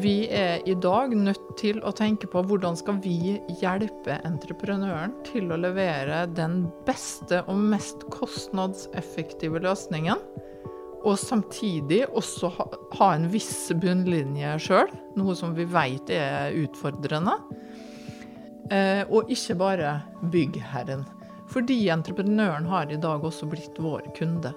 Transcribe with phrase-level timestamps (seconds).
[0.00, 5.50] Vi er i dag nødt til å tenke på hvordan skal vi hjelpe entreprenøren til
[5.52, 10.22] å levere den beste og mest kostnadseffektive løsningen,
[11.04, 14.88] og samtidig også ha, en viss bunnlinje sjøl,
[15.20, 17.36] noe som vi vet er utfordrende.
[18.72, 19.94] Eh, og ikke bare
[20.32, 21.04] byggherren.
[21.50, 24.54] Fordi entreprenøren har i dag også blitt vår kunde.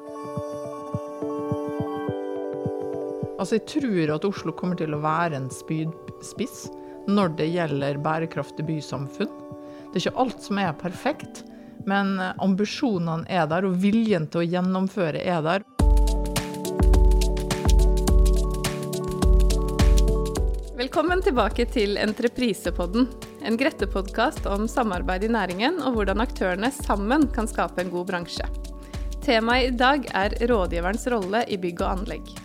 [3.34, 6.67] Altså, jeg tror at Oslo kommer til å være en spydspiss
[7.09, 9.31] når det gjelder bærekraftig bysamfunn.
[9.89, 11.42] Det er ikke alt som er perfekt,
[11.89, 15.66] men ambisjonene er der, og viljen til å gjennomføre er der.
[20.78, 23.09] Velkommen tilbake til Entreprisepodden,
[23.42, 28.45] en Grette-podkast om samarbeid i næringen og hvordan aktørene sammen kan skape en god bransje.
[29.26, 32.36] Temaet i dag er rådgiverens rolle i bygg og anlegg.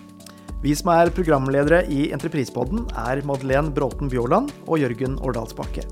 [0.59, 5.85] Vi som er programledere i Entreprispodden er Madeleine Bråten Bjåland og Jørgen Årdalsbakke.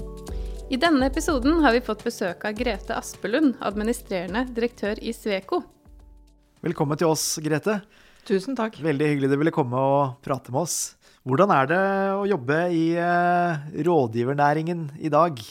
[0.75, 5.61] I denne episoden har vi fått besøk av Grete Aspelund, administrerende direktør i Sveko.
[6.67, 7.78] Velkommen til oss, Grete.
[8.27, 8.81] Tusen takk.
[8.83, 10.97] Veldig hyggelig du ville komme og prate med oss.
[11.23, 11.80] Hvordan er det
[12.19, 15.47] å jobbe i eh, rådgivernæringen i dag?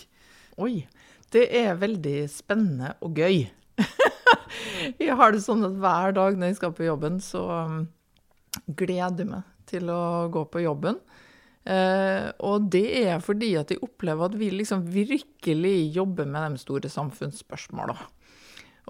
[0.60, 0.74] Oi,
[1.32, 3.46] det er veldig spennende og gøy.
[5.00, 7.86] jeg har det sånn at hver dag når jeg skal på jobben, så um,
[8.66, 11.00] gleder meg til å gå på jobben.
[11.66, 16.62] Eh, og det er fordi at jeg opplever at vi liksom virkelig jobber med de
[16.62, 17.98] store samfunnsspørsmåla.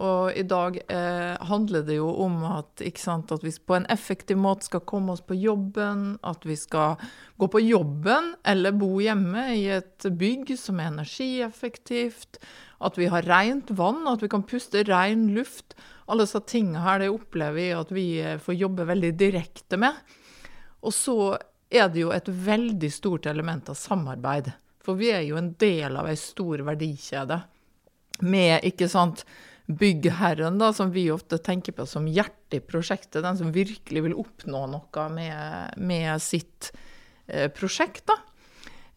[0.04, 4.40] Og i dag eh, handler det jo om at, sant, at vi på en effektiv
[4.44, 7.00] måte skal komme oss på jobben, at vi skal
[7.40, 12.42] gå på jobben eller bo hjemme i et bygg som er energieffektivt,
[12.84, 15.78] at vi har rent vann, at vi kan puste ren luft.
[16.06, 19.98] Alle disse tingene her det opplever jeg at vi eh, får jobbe veldig direkte med.
[20.86, 21.18] Og så
[21.74, 24.52] er det jo et veldig stort element av samarbeid.
[24.86, 27.40] For vi er jo en del av ei stor verdikjede
[28.22, 29.26] med, ikke sant
[29.66, 34.18] byggherren, da, som vi ofte tenker på som hjertet i prosjektet, den som virkelig vil
[34.22, 36.70] oppnå noe med, med sitt
[37.26, 38.06] eh, prosjekt.
[38.12, 38.20] da.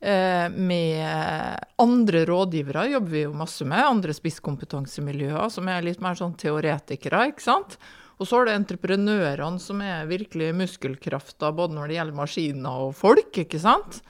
[0.01, 6.19] Eh, med andre rådgivere jobber vi jo masse med, andre spisskompetansemiljøer som er litt mer
[6.19, 7.25] sånn teoretikere.
[7.33, 7.79] ikke sant?
[8.19, 12.95] Og så har du entreprenørene som er virkelig muskelkrafta både når det gjelder maskiner og
[12.99, 13.31] folk.
[13.43, 14.01] ikke sant?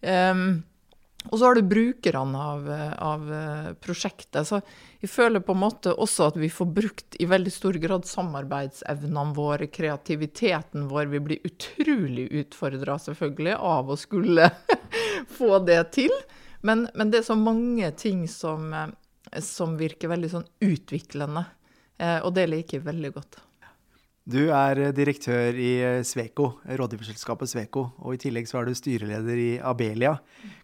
[0.00, 0.64] Um,
[1.32, 2.68] og så har du brukerne av,
[3.02, 4.46] av, eh, prosjektet.
[4.46, 4.60] Så
[5.02, 9.34] jeg føler på en måte også at vi får brukt i veldig stor grad samarbeidsevnene
[9.34, 11.10] våre, kreativiteten vår.
[11.10, 14.50] Vi blir utrolig utfordra, selvfølgelig, av å skulle
[15.32, 16.12] få det til.
[16.66, 21.44] Men, men, det er så mange ting som, eh, som virker veldig sånn utviklende.
[21.98, 23.42] Eh, og det liker jeg veldig godt.
[24.26, 29.52] Du er direktør i Sveko, rådgiverselskapet Sveko, og i tillegg så er du styreleder i
[29.62, 30.16] Abelia.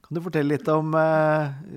[0.02, 0.90] Kan du fortelle litt om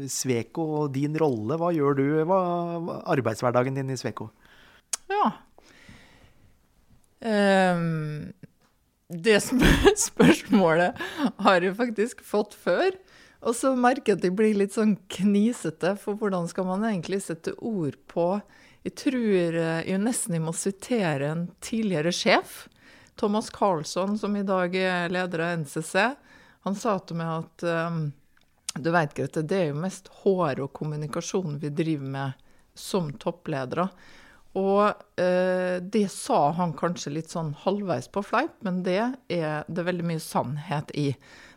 [0.09, 1.59] Sveko og din rolle?
[1.62, 2.07] Hva gjør du?
[2.25, 4.31] Hva er arbeidshverdagen din i Sveko?
[5.13, 5.28] Ja.
[7.25, 8.34] Um,
[9.09, 9.39] det
[10.09, 10.97] spørsmålet
[11.38, 12.95] har jeg faktisk fått før.
[13.45, 17.21] Og så merker jeg at jeg blir litt sånn knisete, for hvordan skal man egentlig
[17.25, 18.39] sette ord på
[18.85, 22.67] Jeg tror eh, jeg nesten jeg må sitere en tidligere sjef.
[23.17, 25.95] Thomas Carlsson, som i dag er leder av NCC.
[26.66, 28.11] Han sa til meg at um,
[28.75, 32.45] du vet, Grete, det er jo mest hår og kommunikasjon vi driver med
[32.75, 33.87] som toppledere.
[34.55, 39.84] Og eh, det sa han kanskje litt sånn halvveis på fleip, men det er det
[39.84, 41.09] veldig mye sannhet i.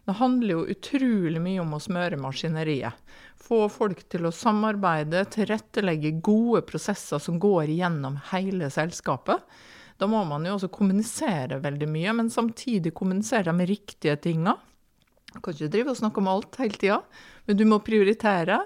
[0.09, 2.97] Det handler jo utrolig mye om å smøre maskineriet.
[3.39, 9.45] Få folk til å samarbeide, tilrettelegge gode prosesser som går gjennom hele selskapet.
[9.99, 14.57] Da må man jo også kommunisere veldig mye, men samtidig kommunisere de riktige tinga.
[15.35, 16.99] Du kan ikke drive og snakke om alt hele tida,
[17.47, 18.63] men du må prioritere.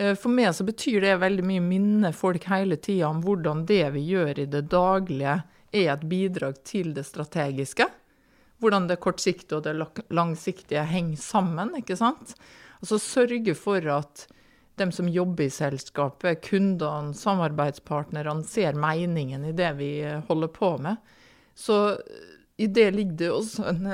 [0.00, 3.84] Eh, for meg så betyr det veldig mye minne folk hele tida om hvordan det
[3.96, 7.86] vi gjør i det daglige, er et bidrag til det strategiske.
[8.60, 9.76] Hvordan det kortsiktige og det
[10.10, 11.76] langsiktige henger sammen.
[11.78, 12.34] ikke sant?
[12.80, 14.26] Altså sørge for at
[14.80, 19.90] dem som jobber i selskapet, kundene, samarbeidspartnerne, ser meningen i det vi
[20.28, 20.96] holder på med.
[21.54, 22.00] Så
[22.56, 23.86] i det ligger det også en,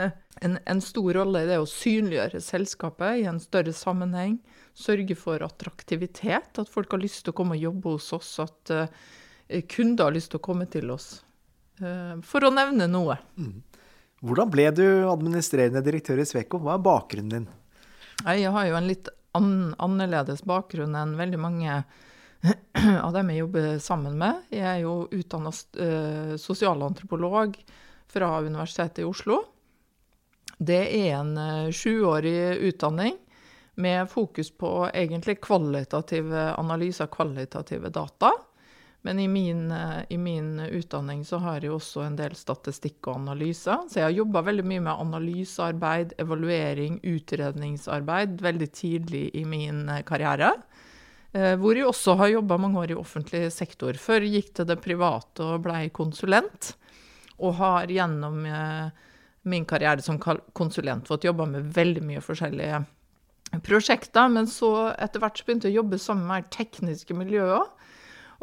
[0.43, 4.38] en, en, stor rolle i det å synliggjøre selskapet i en større sammenheng.
[4.76, 8.34] Sørge for attraktivitet, at folk har lyst til å komme og jobbe hos oss.
[8.44, 9.06] At uh,
[9.73, 11.23] kunder har lyst til å komme til oss.
[11.81, 13.17] Uh, for å nevne noe.
[13.40, 13.62] Mm.
[14.26, 16.61] Hvordan ble du administrerende direktør i Sveko?
[16.61, 17.49] Hva er bakgrunnen din?
[18.25, 19.50] Jeg har jo en litt an
[19.82, 21.75] annerledes bakgrunn enn veldig mange
[23.06, 24.46] av dem jeg jobber sammen med.
[24.52, 27.58] Jeg er jo utdanna uh, sosialantropolog
[28.12, 29.43] fra Universitetet i Oslo.
[30.56, 33.19] Det er en eh, sjuårig utdanning
[33.76, 38.32] med fokus på egentlig kvalitative analyser, kvalitative data.
[39.06, 43.20] Men i min, eh, i min, utdanning så har jeg også en del statistikk og
[43.20, 43.76] analyse.
[43.87, 50.02] Så jeg har jobba veldig mye med analysearbeid, evaluering, utredningsarbeid veldig tidlig i min eh,
[50.02, 50.55] karriere.
[51.37, 53.99] Hvor jeg også har jobba mange år i offentlig sektor.
[54.00, 56.70] Før jeg gikk til det private og blei konsulent.
[57.44, 58.88] Og har gjennom eh,
[59.43, 62.81] min karriere som konsulent fått jobba med veldig mye forskjellige
[63.66, 64.31] prosjekter.
[64.32, 67.66] Men så etter hvert så begynte jeg å jobbe sammen med tekniske miljøer.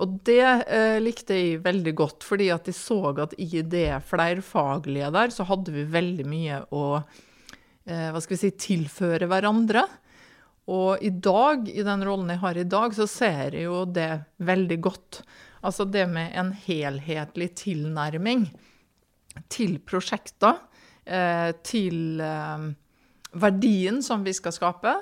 [0.01, 5.11] Og det eh, likte jeg veldig godt, fordi at jeg så at i det flerfaglige
[5.13, 9.85] der, så hadde vi veldig mye å eh, hva skal vi si, tilføre hverandre.
[10.73, 14.11] Og i dag, i den rollen jeg har i dag, så ser jeg jo det
[14.41, 15.21] veldig godt.
[15.63, 18.47] Altså det med en helhetlig tilnærming
[19.51, 20.61] til prosjekter,
[21.05, 22.71] eh, til eh,
[23.33, 24.95] verdien som vi skal skape.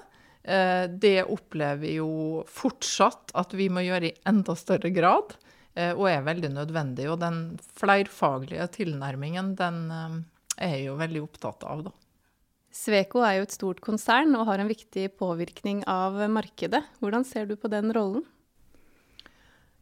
[0.44, 5.38] Eh, det opplever vi jo fortsatt at vi må gjøre i enda større grad,
[5.72, 7.06] og er veldig nødvendig.
[7.08, 7.38] Og den
[7.80, 11.94] flerfaglige tilnærmingen, den er jeg jo veldig opptatt av, da.
[12.76, 16.84] Sveko er jo et stort konsern og har en viktig påvirkning av markedet.
[17.00, 18.26] Hvordan ser du på den rollen?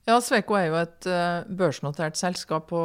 [0.06, 1.10] Ja, Sveko er jo et
[1.58, 2.84] børsnotert selskap på,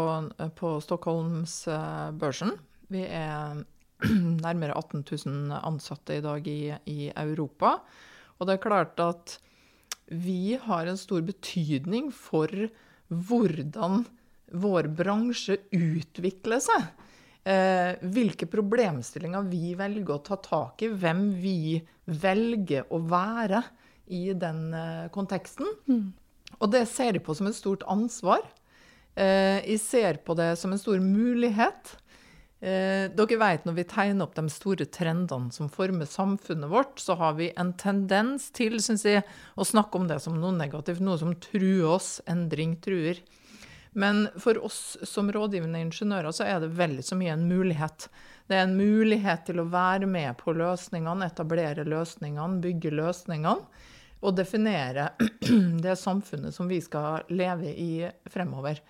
[0.57, 2.57] på Stockholmsbørsen.
[2.89, 3.67] Vi er
[4.47, 7.79] nærmere 18 000 ansatte i dag i, i, Europa.
[8.39, 9.39] Og det er klart at
[10.13, 12.51] vi har en stor betydning for
[13.09, 14.05] hvordan
[14.55, 16.91] vår bransje utvikler seg.
[17.45, 21.77] Eh, hvilke problemstillinger vi velger å ta tak i, hvem vi
[22.09, 23.61] velger å være
[24.13, 25.69] i den eh, konteksten.
[25.89, 26.13] Mm.
[26.61, 28.45] Og det ser jeg på som et stort ansvar.
[29.15, 31.95] Eh, jeg ser på det som en stor mulighet.
[32.65, 37.13] Eh, dere vet når vi tegner opp de store trendene som former samfunnet vårt, så
[37.21, 39.25] har vi en tendens til synes jeg,
[39.61, 42.23] å snakke om det som noe negativt, noe som truer oss.
[42.31, 43.21] Endring truer.
[43.93, 48.09] Men for oss som rådgivende ingeniører så er det veldig så mye en mulighet.
[48.49, 53.85] Det er en mulighet til å være med på løsningene, etablere løsningene, bygge løsningene
[54.25, 55.11] Og definere
[55.85, 58.81] det samfunnet som vi skal leve i fremover.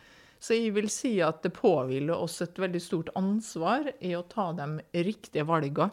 [0.44, 4.50] Så jeg vil si at det påhviler oss et veldig stort ansvar i å ta
[4.52, 4.66] de
[5.06, 5.88] riktige valgene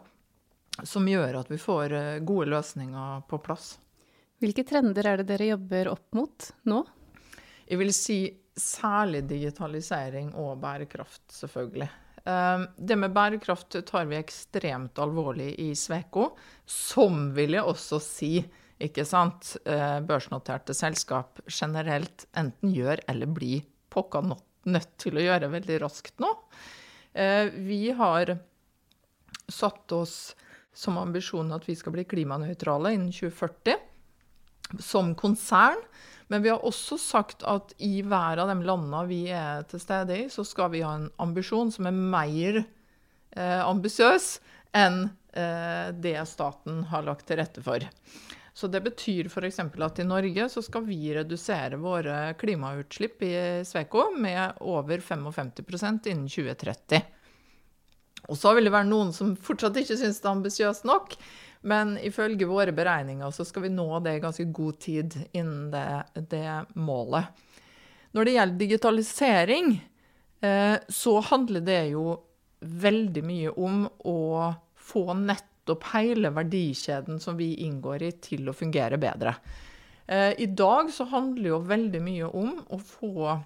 [0.88, 3.74] som gjør at vi får eh, gode løsninger på plass.
[4.42, 6.82] Hvilke trender er det dere jobber opp mot nå?
[7.68, 8.18] Jeg vil si
[8.58, 11.88] særlig digitalisering og bærekraft, selvfølgelig.
[12.24, 16.32] Eh, det med bærekraft tar vi ekstremt alvorlig i Sveko,
[16.68, 18.34] som vil jeg også si
[18.82, 23.62] ikke sant, eh, børsnoterte selskap generelt enten gjør eller blir
[23.92, 26.30] pokka nødt til å gjøre veldig raskt nå.
[27.12, 28.36] Eh, vi har
[29.52, 30.34] satt oss
[30.72, 33.76] som ambisjon at vi skal bli klimanøytrale innen 2040
[34.80, 35.80] som konsern.
[36.32, 40.16] Men vi har også sagt at i hver av de landene vi er til stede
[40.16, 44.38] i, så skal vi ha en ambisjon som er mer eh, ambisiøs
[44.72, 45.02] enn
[45.36, 47.84] eh, det staten har lagt til rette for.
[48.54, 49.58] Så det betyr f.eks.
[49.58, 56.28] at i Norge så skal vi redusere våre klimautslipp i Sveko med over 55% innen
[56.28, 57.00] 2030.
[58.28, 61.16] Og så vil det være noen som fortsatt ikke syns det er ambisiøst nok.
[61.62, 65.86] Men ifølge våre beregninger så skal vi nå det i ganske god tid innen det,
[66.30, 67.30] det målet.
[68.12, 69.70] Når det gjelder digitalisering,
[70.44, 72.18] eh, så handler det jo
[72.60, 74.18] veldig mye om å
[74.76, 79.34] få nett nettopp hele verdikjeden som vi inngår i, til å fungere bedre.
[80.06, 83.38] Eh, I dag så handler jo veldig mye om å få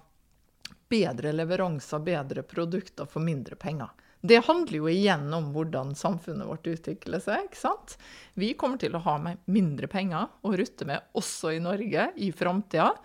[0.89, 3.89] bedre leveranser, bedre produkter for mindre penger.
[4.21, 7.45] Det handler jo igjen om hvordan samfunnet vårt utvikler seg.
[7.45, 7.97] ikke sant?
[8.33, 12.95] Vi kommer til å ha mindre penger å rutte med også i Norge i framtida.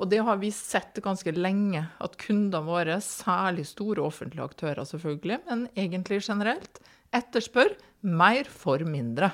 [0.00, 5.38] Og det har vi sett ganske lenge, at kundene våre, særlig store offentlige aktører selvfølgelig,
[5.46, 6.80] men egentlig generelt,
[7.14, 9.30] etterspør mer for mindre.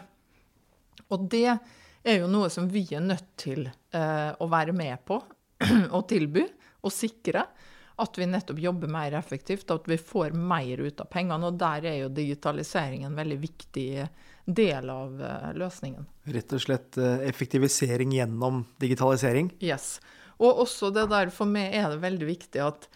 [1.11, 5.19] Og det er jo noe som vi er nødt til eh, å være med på
[5.97, 6.47] og tilby
[6.81, 7.45] og sikre.
[8.01, 11.51] At vi nettopp jobber mer effektivt, at vi får mer ut av pengene.
[11.51, 13.91] Og der er jo digitalisering en veldig viktig
[14.47, 16.07] del av eh, løsningen.
[16.33, 19.53] Rett og slett eh, effektivisering gjennom digitalisering?
[19.61, 19.99] Yes.
[20.41, 22.89] Og også det der, for meg er det veldig viktig at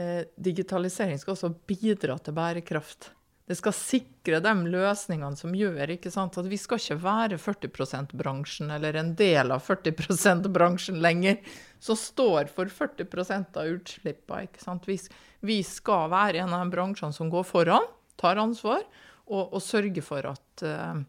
[0.00, 3.12] eh, digitalisering skal også bidra til bærekraft.
[3.48, 7.70] Det skal sikre de løsningene som gjør ikke sant, at vi skal ikke være 40
[7.72, 11.38] %-bransjen eller en del av 40 %-bransjen lenger,
[11.80, 13.08] som står for 40
[13.56, 14.82] av utslippene.
[14.84, 14.98] Vi,
[15.40, 17.88] vi, skal være en av de bransjene som går foran,
[18.20, 18.84] tar ansvar,
[19.28, 21.00] og, og sørger for at, uh,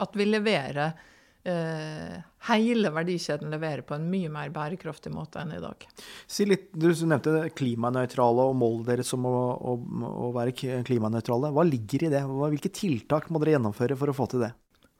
[0.00, 1.11] at vi leverer eh,
[1.42, 5.86] hele verdikjeden leverer på en mye mer bærekraftig måte enn i dag.
[6.30, 9.74] Si litt, Du nevnte klimanøytrale og målet deres om å, å,
[10.06, 10.54] å, være
[10.86, 11.50] klimanøytrale.
[11.54, 12.22] Hva ligger i det?
[12.22, 14.52] Hvilke tiltak må dere gjennomføre for å få til det?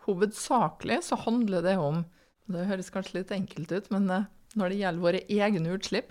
[0.09, 2.03] Hovedsakelig så handler det om
[2.51, 4.25] Det høres kanskje litt enkelt ut, men eh,
[4.59, 6.11] når det gjelder våre egne utslipp,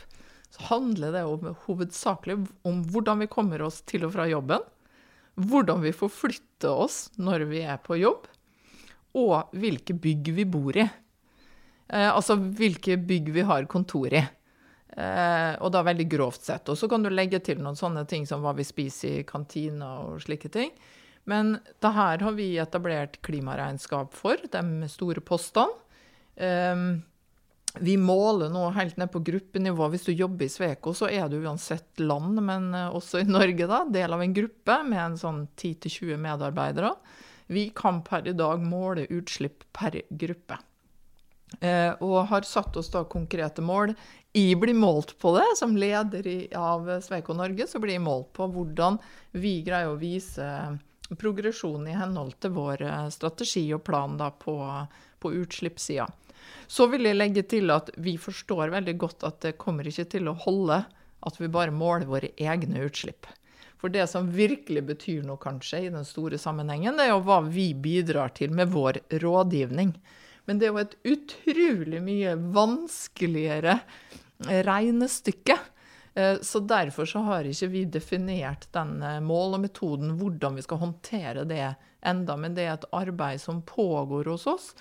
[0.56, 4.64] så handler det om, hovedsakelig om hvordan vi kommer oss til og fra jobben.
[5.36, 8.32] Hvordan vi forflytter oss når vi er på jobb
[9.18, 10.86] og hvilke bygg vi bor i.
[11.91, 14.24] Eh, altså hvilke bygg vi har kontor i.
[14.91, 16.72] Eh, og da veldig grovt sett.
[16.72, 19.94] Og så kan du legge til noen sånne ting som hva vi spiser i kantina
[20.06, 20.74] og slike ting.
[21.30, 25.75] Men det her har vi etablert klimaregnskap for, de store postene.
[26.36, 26.89] Eh,
[27.80, 29.88] vi måler nå helt ned på gruppenivå.
[29.94, 33.68] Hvis du jobber i Sveko, så er du uansett land, men eh, også i Norge,
[33.70, 36.91] da, del av en gruppe med en sånn 10-20 medarbeidere.
[37.51, 40.58] Vi kan per i dag måle utslipp per gruppe.
[41.60, 43.91] Eh, og har satt oss da konkrete mål.
[44.31, 45.50] Jeg blir målt på det.
[45.60, 46.24] Som leder
[46.55, 49.01] av Sveiko Norge så blir jeg målt på hvordan
[49.36, 50.48] vi greier å vise
[51.20, 54.55] progresjon i henhold til vår eh, strategi og plan da på,
[55.20, 56.08] på utslippssida.
[56.72, 60.31] Så vil jeg legge til at vi forstår veldig godt at det kommer ikke til
[60.31, 60.86] å holde
[61.22, 63.27] at vi bare måler våre egne utslipp.
[63.82, 67.40] For det som virkelig betyr noe, kanskje, i den store sammenhengen, det er jo hva
[67.48, 69.96] vi bidrar til med vår rådgivning.
[70.46, 73.80] Men det er jo et utrolig mye vanskeligere
[74.70, 75.58] regnestykke.
[76.14, 80.66] Eh, så derfor så har ikke vi definert den eh, mål og metoden, hvordan vi
[80.66, 84.74] skal håndtere det enda, Men det er et arbeid som pågår hos oss.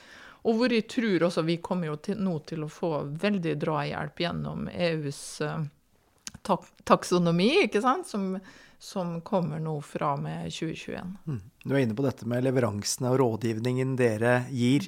[0.42, 4.20] Og hvor jeg tror også vi kommer jo til, nå til å få veldig drahjelp
[4.24, 5.60] gjennom EUs uh,
[6.88, 8.08] taksonomi, ikke sant?
[8.08, 8.38] Som,
[8.80, 11.16] som kommer nå fra med 2021.
[11.28, 11.40] Mm.
[11.64, 14.86] Du er inne på dette med leveransene og rådgivningen dere gir.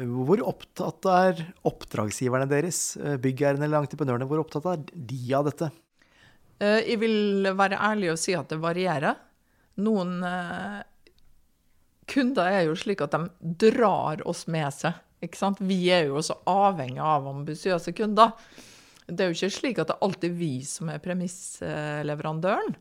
[0.00, 5.68] Hvor opptatt er oppdragsgiverne deres, eh, byggherrene eller entreprenørene, hvor opptatt er de av dette?
[6.64, 9.20] Eh, jeg vil være ærlig og si at det varierer.
[9.84, 10.80] Noen eh,
[12.08, 13.26] kunder er jo slik at de
[13.68, 14.96] drar oss med seg.
[15.60, 18.32] Vi er jo også avhengig av ambisiøse kunder.
[19.06, 22.76] Det er jo ikke slik at det alltid er vi som er premissleverandøren.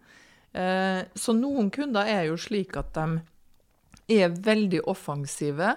[0.56, 5.74] Eh, så noen kunder er jo slik at de er veldig offensive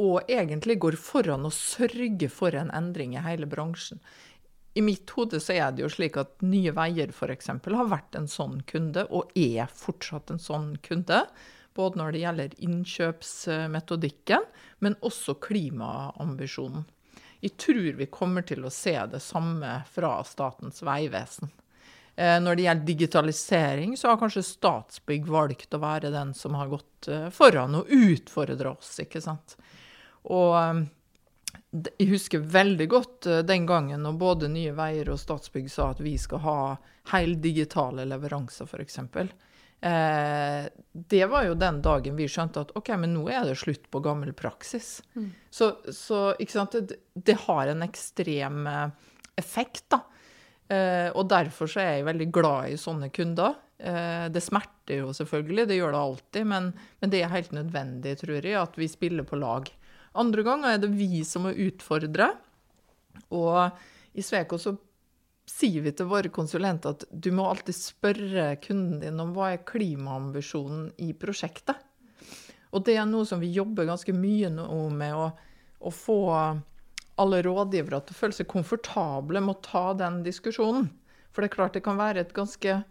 [0.00, 4.00] og egentlig går foran og sørger for en endring i hele bransjen.
[4.74, 7.50] I mitt hode så er det jo slik at Nye Veier f.eks.
[7.50, 11.26] har vært en sånn kunde, og er fortsatt en sånn kunde.
[11.76, 14.46] Både når det gjelder innkjøpsmetodikken,
[14.80, 16.86] men også klimaambisjonen.
[17.42, 21.50] Jeg tror vi kommer til å se det samme fra Statens vegvesen.
[22.16, 26.68] Eh, når det gjelder digitalisering, så har kanskje Statsbygg valgt å være den som har
[26.68, 29.56] gått eh, foran og utfordra oss, ikke sant.
[30.28, 30.82] Og eh,
[31.72, 36.18] jeg husker veldig godt den gangen når både Nye Veier og Statsbygg sa at vi
[36.20, 36.58] skal ha
[37.14, 38.98] heldigitale leveranser, f.eks.
[39.80, 43.88] Eh, det var jo den dagen vi skjønte at OK, men nå er det slutt
[43.88, 44.98] på gammel praksis.
[45.16, 45.32] Mm.
[45.48, 48.68] Så, så, ikke sant, det, det har en ekstrem
[49.40, 50.04] effekt, da.
[50.70, 53.58] Eh, og derfor så er jeg veldig glad i sånne kunder.
[53.82, 58.16] Eh, det smerter jo selvfølgelig, det gjør det alltid, men, men, det er helt nødvendig,
[58.20, 59.68] tror jeg, at vi spiller på lag.
[60.18, 62.30] Andre ganger er det vi som må utfordre.
[63.34, 64.74] Og i Sveko så
[65.48, 69.64] sier vi til våre konsulenter at du må alltid spørre kunden din om hva er
[69.66, 71.80] klimaambisjonen i prosjektet.
[72.72, 75.26] Og det er noe som vi jobber ganske mye med å,
[75.82, 76.20] å få
[77.20, 80.88] alle rådgivere til å føle seg komfortable med å ta den diskusjonen.
[81.32, 82.82] For det er klart det kan være et ganske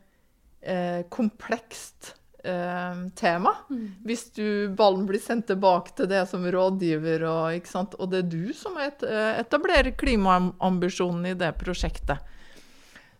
[0.62, 2.14] eh, komplekst
[2.44, 3.56] eh, tema.
[3.70, 3.88] Mm.
[4.06, 8.54] Hvis du, ballen blir sendt tilbake til det som rådgiver, og, og det er du
[8.58, 12.18] som et, eh, etablerer klimaambisjonen i det prosjektet.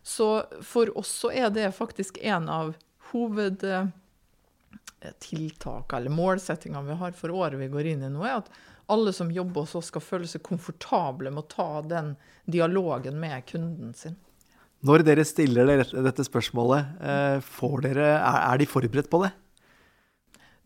[0.02, 2.74] Så for oss så er det faktisk en av
[3.12, 8.50] hovedtiltakene eller målsettingene vi har for året vi går inn i nå, er at
[8.86, 12.14] alle som jobber hos oss, skal føle seg komfortable med å ta den
[12.50, 14.16] dialogen med kunden sin.
[14.82, 17.52] Når dere stiller dette spørsmålet, eh,
[17.84, 19.30] dere, er de forberedt på det?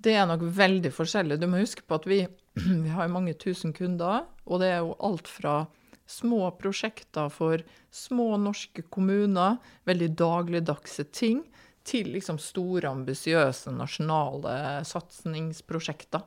[0.00, 1.38] Det er nok veldig forskjellig.
[1.40, 2.22] Du må huske på at vi,
[2.84, 4.24] vi har mange tusen kunder.
[4.46, 5.66] Og det er jo alt fra
[6.06, 11.42] små prosjekter for små norske kommuner, veldig dagligdagse ting,
[11.86, 14.56] til liksom store, ambisiøse nasjonale
[14.86, 16.24] satsingsprosjekter.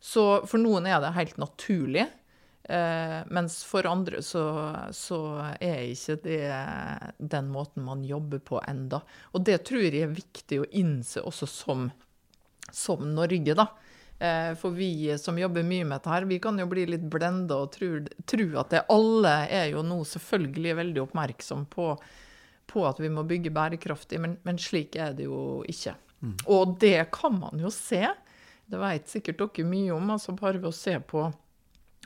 [0.00, 2.06] Så for noen er det helt naturlig.
[2.68, 4.44] Eh, mens for andre så,
[4.92, 5.18] så,
[5.60, 6.42] er ikke det
[7.18, 9.00] den måten man jobber på enda.
[9.32, 11.88] Og det tror jeg er viktig å innse også som,
[12.70, 13.70] som Norge, da.
[14.18, 17.62] Eh, for vi som jobber mye med dette, her, vi kan jo bli litt blenda
[17.64, 17.92] og tro,
[18.60, 21.92] at det alle er jo nå selvfølgelig veldig oppmerksom på,
[22.68, 25.96] på at vi må bygge bærekraftig, men, men slik er det jo ikke.
[26.20, 26.34] Mm.
[26.50, 28.04] Og det kan man jo se.
[28.68, 30.10] Det vet sikkert dere mye om.
[30.14, 31.28] altså Bare ved å se på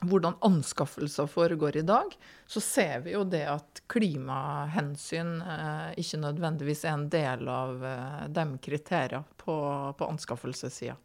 [0.03, 2.15] hvordan anskaffelser foregår i dag,
[2.51, 8.25] så ser vi jo det at klimahensyn eh, ikke nødvendigvis er en del av eh,
[8.35, 9.55] de kriteriene på,
[9.95, 10.99] på anskaffelsessida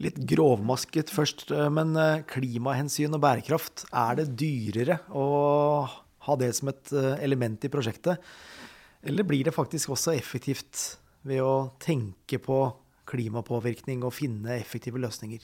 [0.00, 5.26] litt grovmasket først, eh, men eh, klimahensyn og bærekraft, er det dyrere å
[6.26, 8.30] ha det som et eh, element i prosjektet?
[9.04, 12.62] Eller blir det faktisk også effektivt ved å tenke på
[13.10, 15.42] klimapåvirkning og finne effektive løsninger?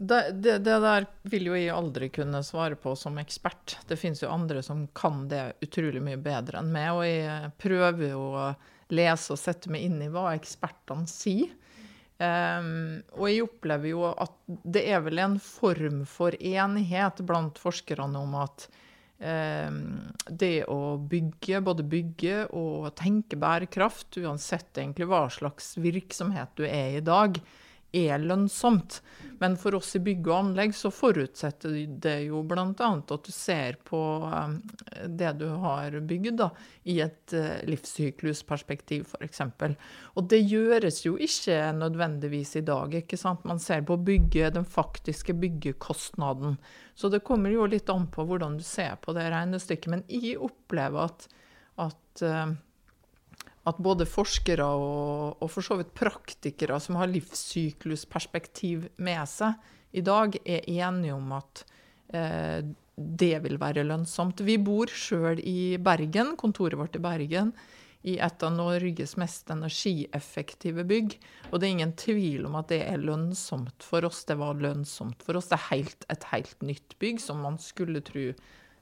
[0.00, 3.76] Det, det, det, der vil jo jeg aldri kunne svare på som ekspert.
[3.88, 6.92] Det finnes jo andre som kan det utrolig mye bedre enn meg.
[6.96, 8.46] Og jeg prøver jo å
[8.96, 11.52] lese og sette meg inn i hva ekspertene sier.
[12.20, 18.20] Um, og jeg opplever jo at det er vel en form for enighet blant forskerne
[18.20, 18.66] om at
[19.20, 26.96] det å bygge, både bygge og tenke bærekraft, uansett egentlig hva slags virksomhet du er
[26.96, 27.36] i dag,
[27.92, 29.00] er lønnsomt.
[29.40, 32.66] Men for oss i bygg og anlegg så forutsetter det jo bl.a.
[32.68, 34.58] at du ser på um,
[35.08, 36.50] det du har bygd, da,
[36.84, 39.42] i et uh, livssyklusperspektiv f.eks.
[40.12, 42.94] Og det gjøres jo ikke nødvendigvis i dag.
[43.00, 43.48] ikke sant?
[43.48, 46.58] Man ser på bygge, den faktiske byggekostnaden.
[46.94, 49.94] Så det kommer jo litt an på hvordan du ser på det regnestykket.
[49.94, 51.30] Men jeg opplever at,
[51.80, 52.52] at uh,
[53.70, 60.04] at både forskere og, og, for så vidt praktikere som har livssyklusperspektiv med seg i
[60.06, 61.64] dag, er enige om at
[62.14, 62.60] eh,
[62.94, 64.42] det vil være lønnsomt.
[64.46, 67.54] Vi bor sjøl i Bergen, kontoret vårt i Bergen,
[68.06, 71.16] i et av Norges mest energieffektive bygg.
[71.50, 74.22] Og det er ingen tvil om at det er lønnsomt for oss.
[74.28, 75.50] Det var lønnsomt for oss.
[75.50, 78.30] Det er helt, et helt nytt bygg som man skulle tro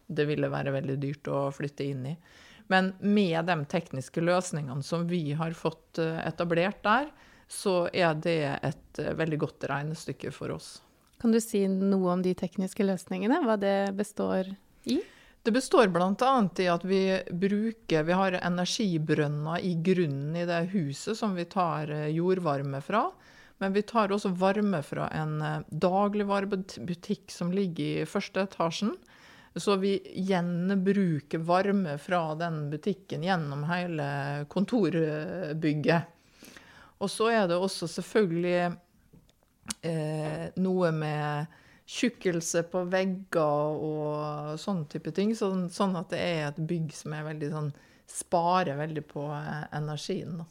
[0.09, 2.15] det ville være veldig dyrt å flytte inn i.
[2.69, 7.09] Men med de tekniske løsningene som vi har fått eh, etablert der,
[7.49, 10.83] så er det et eh, veldig godt regnestykke for oss.
[11.19, 14.53] Kan du si noe om de tekniske løsningene, hva det består
[14.85, 15.01] i?
[15.43, 16.35] Det består bl.a.
[16.61, 17.01] i at vi
[17.33, 23.07] bruker Vi har energibrønner i grunnen i det huset som vi tar eh, jordvarme fra.
[23.59, 28.93] Men vi tar også varme fra en dagligvarebutikk som ligger i første etasjen.
[29.55, 29.97] Så vi
[30.29, 34.09] gjenbruker varme fra den butikken gjennom hele
[34.49, 36.03] kontorbygget.
[36.99, 38.61] Og så er det også selvfølgelig
[39.87, 41.59] eh, noe med
[41.89, 45.33] tjukkelse på vegger og sånne type ting.
[45.39, 47.77] Sånn, sånn, at det er et bygg som veldig sånn
[48.09, 50.39] Sparer veldig på eh, energien.
[50.41, 50.47] da.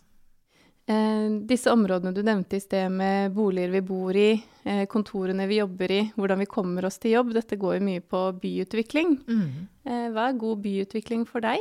[0.89, 5.57] Eh, disse områdene du nevnte i sted med boliger vi bor i, eh, kontorene vi
[5.59, 9.17] jobber i, hvordan vi kommer oss til jobb, dette går jo mye på byutvikling.
[9.27, 9.67] Mm.
[9.83, 11.59] Eh, hva er god byutvikling for deg?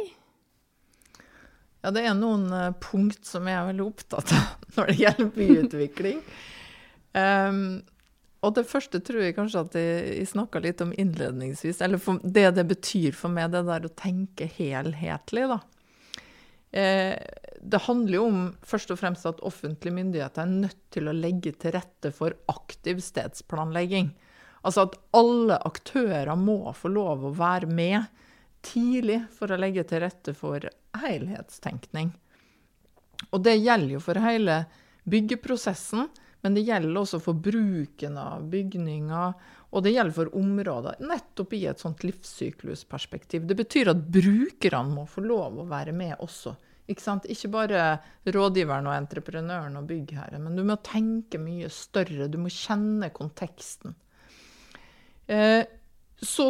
[1.83, 6.23] Ja, det er noen punkt som jeg er veldig opptatt av når det gjelder byutvikling.
[7.19, 7.61] um,
[8.47, 11.83] og det første tror jeg kanskje at jeg, jeg snakka litt om innledningsvis.
[11.83, 15.65] Eller det det betyr for meg, det der å tenke helhetlig, da.
[16.77, 17.17] Eh,
[17.61, 21.55] det handler jo om først og fremst at offentlige myndigheter er nødt til å legge
[21.57, 24.11] til rette for aktiv stedsplanlegging.
[24.67, 28.05] Altså at alle aktører må få lov å være med
[28.67, 30.69] tidlig for å legge til rette for
[31.01, 32.13] helhetstenkning.
[33.33, 34.61] Og det gjelder jo for hele
[35.09, 36.11] byggeprosessen,
[36.45, 39.33] men det gjelder også for bruken av bygninger,
[39.73, 43.49] og det gjelder for områder, nettopp i et sånt livssyklusperspektiv.
[43.49, 46.55] Det betyr at brukerne må få lov å være med også
[46.87, 47.27] ikke, sant?
[47.31, 47.87] ikke bare
[48.35, 52.29] rådgiveren og entreprenøren og byggherren, men du må tenke mye større.
[52.31, 53.97] Du må kjenne konteksten.
[55.27, 55.65] Eh,
[56.23, 56.47] så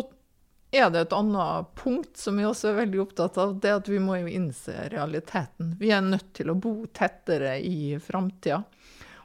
[0.76, 3.56] er det et annet punkt som vi også er veldig opptatt av.
[3.62, 5.74] Det at vi må jo innse realiteten.
[5.80, 8.62] Vi er nødt til å bo tettere i framtida.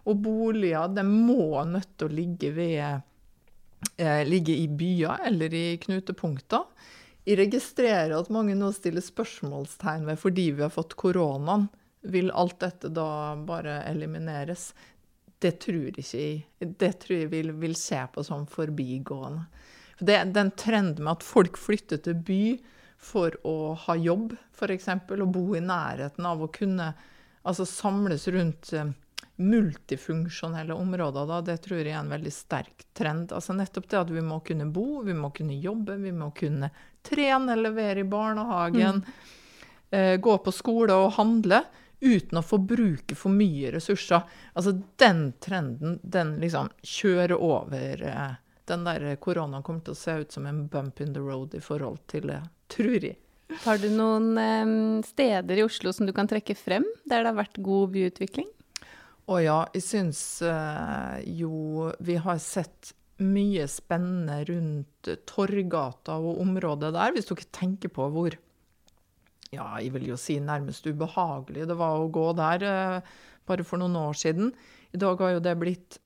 [0.09, 2.79] Og boliger det må nødt til å ligge ved
[3.97, 6.65] eh, ligge i byer eller i knutepunkter.
[7.27, 11.67] Jeg registrerer at mange nå stiller spørsmålstegn ved fordi vi har fått koronaen.
[12.01, 14.71] Vil alt dette da bare elimineres?
[15.41, 16.39] Det tror ikke jeg.
[16.57, 19.45] Det tror jeg vil, vil se på som forbigående.
[19.99, 22.43] For det, den trenden med at folk flytter til by
[23.01, 26.91] for å ha jobb, f.eks., og bo i nærheten av å kunne
[27.41, 28.91] altså samles rundt eh,
[29.41, 33.33] multifunksjonelle områder, da, det tror jeg er en veldig sterk trend.
[33.33, 36.69] Altså nettopp det at vi må kunne bo, vi må kunne jobbe, vi må kunne
[37.01, 39.11] trene, levere i barnehagen, mm.
[39.91, 41.63] eh, gå på skole og handle
[42.01, 44.23] uten å forbruke for mye ressurser.
[44.53, 48.37] Altså den trenden, den liksom kjører over eh,
[48.69, 51.61] den der koronaen kommer til å se ut som en bump in the road i
[51.61, 53.19] forhold til det, tror jeg.
[53.65, 57.41] Har du noen eh, steder i Oslo som du kan trekke frem, der det har
[57.43, 58.49] vært god byutvikling?
[59.31, 60.21] Å ja, jeg syns
[61.29, 62.89] jo vi har sett
[63.25, 68.37] mye spennende rundt Torgata og området der, hvis dere tenker på hvor
[69.51, 73.09] ja, jeg vil jo si nærmest ubehagelig det var å gå der eh,
[73.49, 74.53] bare for noen år siden.
[74.95, 75.99] I dag har jo det blitt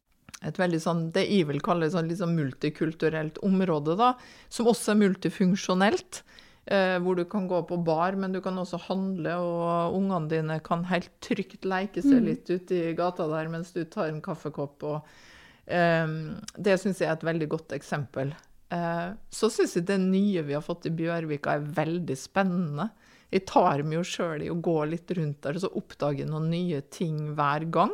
[0.46, 4.14] et veldig sånn, det jeg vil kalle sånn, liksom multikulturelt område, da,
[4.52, 6.24] som også er multifunksjonelt.
[6.66, 10.56] Eh, hvor du kan gå på bar, men du kan også handle, og ungene dine
[10.66, 12.26] kan helt trygt leke seg mm.
[12.26, 14.86] litt ute i gata der mens du tar en kaffekopp.
[14.90, 15.35] Og, eh,
[15.66, 18.36] det syns jeg er et veldig godt eksempel.
[18.70, 22.90] Eh, så syns jeg det nye vi har fått i Bjørvika, er veldig spennende.
[23.34, 26.52] Jeg tar meg jo sjøl i å gå litt rundt der og så oppdage noen
[26.54, 27.94] nye ting hver gang.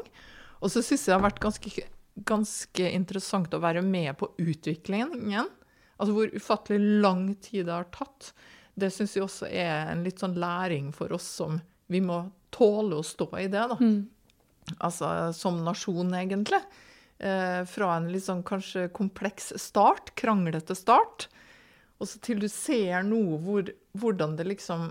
[0.62, 1.88] Og så syns jeg det har vært ganske,
[2.28, 5.48] ganske interessant å være med på utviklingen.
[5.96, 8.34] Altså hvor ufattelig lang tid det har tatt
[8.82, 11.60] det syns jeg også er en litt sånn læring for oss som
[11.92, 12.22] Vi må
[12.56, 13.76] tåle å stå i det, da.
[13.76, 14.78] Mm.
[14.80, 16.62] Altså som nasjon, egentlig.
[17.22, 21.28] Eh, fra en litt sånn kanskje kompleks start, kranglete start,
[22.02, 24.88] og så til du ser noe hvor, hvordan det liksom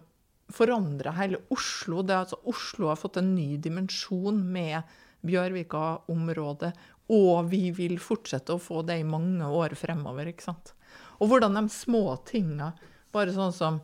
[0.55, 2.05] forandrer hele Oslo.
[2.07, 4.87] Det er altså Oslo har fått en ny dimensjon med
[5.27, 6.71] Bjørvika-området,
[7.11, 10.31] og vi vil fortsette å få det i mange år fremover.
[10.31, 10.71] ikke sant?
[11.19, 12.71] Og hvordan de små tinga
[13.11, 13.83] bare sånn som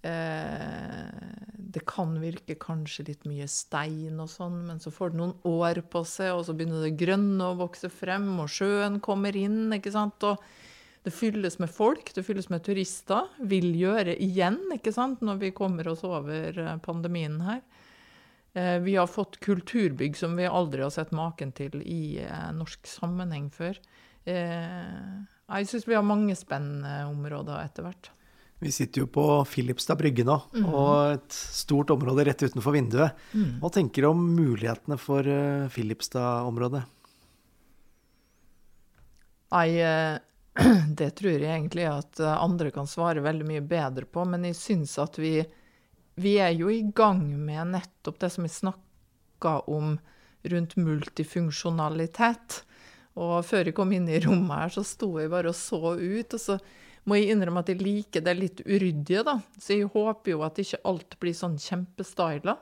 [0.00, 5.82] Det kan virke kanskje litt mye stein og sånn, men så får det noen år
[5.92, 9.92] på seg, og så begynner det grønne å vokse frem, og sjøen kommer inn, ikke
[9.92, 10.24] sant.
[10.24, 10.40] Og
[11.02, 13.28] det fylles med folk, det fylles med turister.
[13.48, 17.62] Vil gjøre igjen, ikke sant, når vi kommer oss over eh, pandemien her.
[18.52, 22.88] Eh, vi har fått kulturbygg som vi aldri har sett maken til i eh, norsk
[22.90, 23.80] sammenheng før.
[24.30, 28.10] Jeg syns vi har mange spennende områder etter hvert.
[28.60, 30.64] Vi sitter jo på Filipstad brygge nå, mm.
[30.68, 33.16] og et stort område rett utenfor vinduet.
[33.32, 33.54] Mm.
[33.62, 36.82] Hva tenker du om mulighetene for uh, Filipstad-området?
[39.56, 40.18] Nei, uh,
[41.00, 44.24] det tror jeg egentlig at eh, andre kan svare veldig mye bedre på.
[44.28, 45.38] Men jeg syns at vi,
[46.20, 49.94] vi er jo i gang med nettopp det som vi snakka om
[50.50, 52.60] rundt multifunksjonalitet.
[53.20, 56.34] Og før jeg kom inn i rommet her, så sto jeg bare og så ut.
[56.34, 56.58] og så
[57.10, 59.40] må jeg innrømme at jeg liker det litt uryddige, da.
[59.58, 62.54] Så jeg håper jo at ikke alt blir sånn kjempestyla.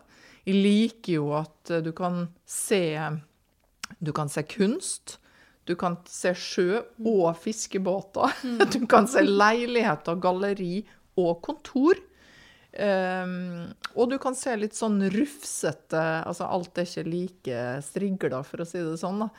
[0.49, 2.83] Jeg liker jo at eh, du kan se
[3.99, 5.19] Du kan se kunst.
[5.69, 8.33] Du kan se sjø og fiskebåter.
[8.45, 8.61] Mm.
[8.75, 10.87] Du kan se leiligheter, galleri
[11.19, 11.99] og kontor.
[12.79, 18.63] Um, og du kan se litt sånn rufsete Altså alt er ikke like strigla, for
[18.63, 19.25] å si det sånn.
[19.25, 19.31] da.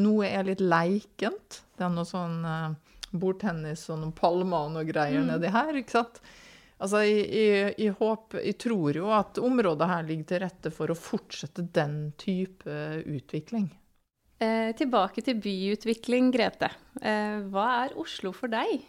[0.00, 1.62] Noe er litt leikent.
[1.76, 2.72] Det er noe sånn uh,
[3.12, 5.32] bordtennis og noen palmer og noe greier mm.
[5.32, 5.72] nedi her.
[5.80, 6.20] ikke sant?
[6.78, 10.92] Altså, jeg, jeg, jeg, håper, jeg, tror jo at området her ligger til rette for
[10.92, 13.66] å fortsette den type utvikling.
[14.38, 16.70] Eh, tilbake til byutvikling, Grete.
[17.02, 18.84] Eh, hva er Oslo for deg?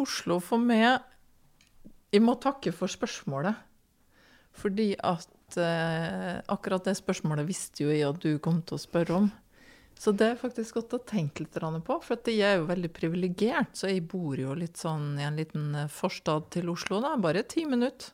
[0.00, 1.02] Oslo for meg
[2.10, 3.58] Jeg må takke for spørsmålet.
[4.56, 9.20] Fordi at eh, akkurat det spørsmålet visste jo jeg at du kom til å spørre
[9.20, 9.28] om.
[10.00, 11.96] Så det er faktisk godt å tenke litt på.
[12.00, 15.74] For jeg er jo veldig privilegert, så jeg bor jo litt sånn i en liten
[15.76, 17.18] eh, forstad til Oslo, da.
[17.20, 18.08] Bare ti minutter.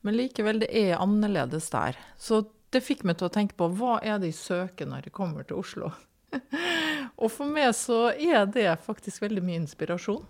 [0.00, 1.98] Men likevel, det er annerledes der.
[2.16, 5.16] Så det fikk meg til å tenke på hva er det jeg søker når jeg
[5.18, 5.92] kommer til Oslo?
[7.22, 10.24] og for meg så er det faktisk veldig mye inspirasjon.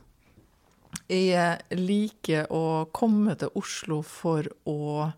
[1.07, 5.13] Jeg liker å komme til Oslo for å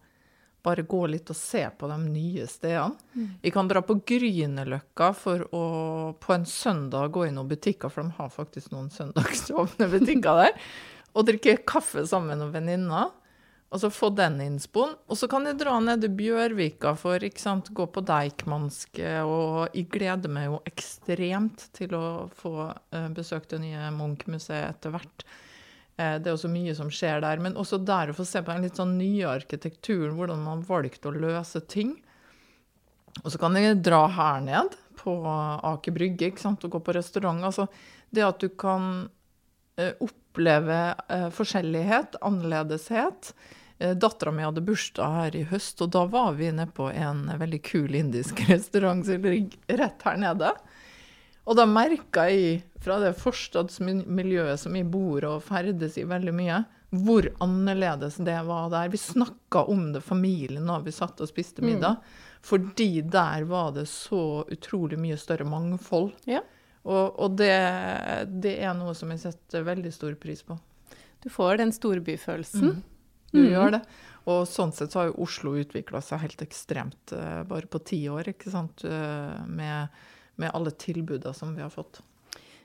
[0.65, 2.97] bare gå litt og se på de nye stedene.
[3.13, 3.27] Mm.
[3.43, 5.65] Vi kan dra på Grünerløkka for å
[6.21, 10.57] på en søndag gå i noen butikker, for de har faktisk noen søndagsåpne butikker der,
[11.15, 13.13] og drikke kaffe sammen med noen venninner.
[13.75, 14.95] så få den innspoen.
[15.11, 19.75] Og så kan jeg dra ned til Bjørvika for ikke sant, gå på Deichmanske, og
[19.75, 22.05] jeg gleder meg jo ekstremt til å
[22.41, 25.27] få uh, besøkt det nye Munch-museet etter hvert.
[25.99, 27.43] Uh, det er også mye som skjer der.
[27.43, 31.11] Men også der å få se på en litt sånn nye arkitekturen, hvordan man valgte
[31.11, 31.97] å løse ting.
[33.23, 37.45] Og så kan jeg dra her ned på Aker Brygge og gå på restaurant.
[37.47, 37.69] Altså
[38.15, 40.81] det at du kan uh, oppleve
[41.35, 43.35] forskjellighet, annerledeshet
[43.79, 47.27] Eh, Dattera mi hadde bursdag her i høst, og da var vi nede på en
[47.39, 50.53] veldig kul indisk restaurant som ligger rett her nede.
[51.45, 56.63] Og da merka jeg, fra det forstadsmiljøet som jeg bor og ferdes i veldig mye,
[57.05, 58.93] hvor annerledes det var der.
[58.93, 61.69] Vi snakka om det, familien, da vi satt og spiste mm.
[61.69, 61.99] middag.
[61.99, 62.41] Mm.
[62.45, 66.13] Fordi der var det så utrolig mye større mangfold.
[66.29, 66.43] Ja.
[66.85, 67.53] Og, og det,
[68.29, 70.57] det, er noe som jeg setter veldig stor pris på.
[71.25, 72.75] Du får den storbyfølelsen.
[72.75, 72.83] Mm
[73.35, 73.51] du mm.
[73.53, 73.83] gjør det.
[74.31, 78.01] Og sånn sett så har jo Oslo utvikla seg helt ekstremt uh, bare på ti
[78.09, 79.93] år, ikke sant, uh, med,
[80.41, 82.01] med, alle tilbudene som vi har fått.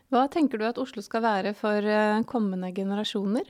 [0.10, 3.50] Hva tenker du at Oslo skal være for uh, kommende generasjoner?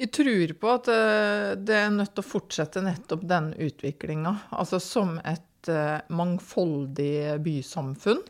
[0.00, 0.88] Jeg tror på at
[1.62, 4.32] det er nødt til å fortsette nettopp den utviklinga.
[4.58, 5.70] Altså som et
[6.10, 8.24] mangfoldig bysamfunn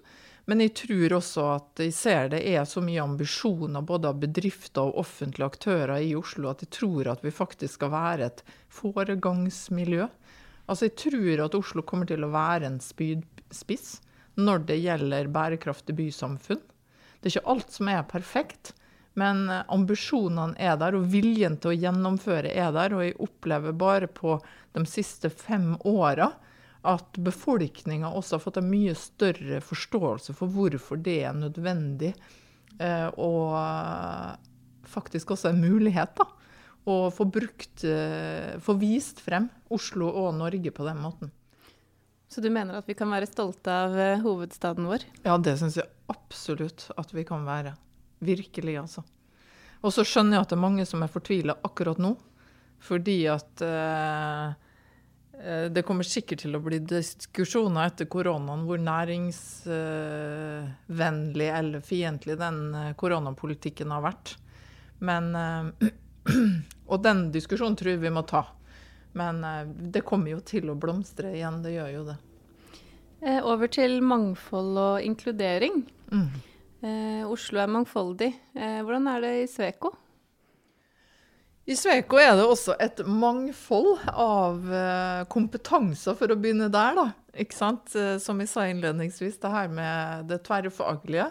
[0.51, 4.85] men jeg tror også at jeg ser det er så mye ambisjoner både av bedrifter
[4.85, 10.09] og offentlige aktører i Oslo at jeg tror at vi faktisk skal være et foregangsmiljø.
[10.69, 12.81] Altså jeg tror at Oslo kommer til å være en
[13.55, 14.01] spydspiss
[14.35, 16.63] når det gjelder bærekraftig bysamfunn.
[17.21, 18.73] Det er ikke alt som er perfekt,
[19.15, 22.97] men ambisjonene er der, og viljen til å gjennomføre er der.
[22.97, 24.41] Og jeg opplever bare på
[24.75, 26.33] de siste fem åra
[26.85, 32.13] at befolkninga også har fått en mye større forståelse for hvorfor det er nødvendig,
[32.77, 33.55] eh, og
[34.85, 36.27] faktisk også en mulighet da,
[36.85, 41.33] å få brukt, eh, få vist frem Oslo og Norge på den måten.
[42.35, 45.07] Så du mener at vi kan være stolte av eh, hovedstaden vår?
[45.23, 47.77] Ja, det syns jeg absolutt at vi kan være.
[48.25, 49.05] Virkelig, altså.
[49.85, 52.17] Og så skjønner jeg at det er mange som er fortvila akkurat nå.
[52.83, 54.57] Fordi at eh,
[55.43, 62.75] Eh, det kommer sikkert til å bli diskusjoner etter koronaen hvor næringsvennlig eller fiendtlig den
[62.79, 64.27] eh, koronapolitikken har vært.
[65.05, 65.65] Men, eh,
[66.93, 68.43] og den diskusjonen tror jeg vi må ta.
[69.15, 69.43] Men
[69.95, 71.63] det kommer jo til å blomstre igjen.
[71.63, 72.17] Det gjør jo det.
[73.47, 75.85] Over til mangfold og inkludering.
[76.11, 76.33] Mm.
[77.31, 78.33] Oslo er mangfoldig.
[78.55, 79.95] Hvordan er det i Sveko?
[81.65, 84.67] I Sveko er det også et mangfold av
[85.33, 87.07] kompetanser, for å begynne der, da.
[87.41, 87.95] Ikke sant?
[88.21, 91.31] Som jeg sa innledningsvis, det her med det tverrfaglige.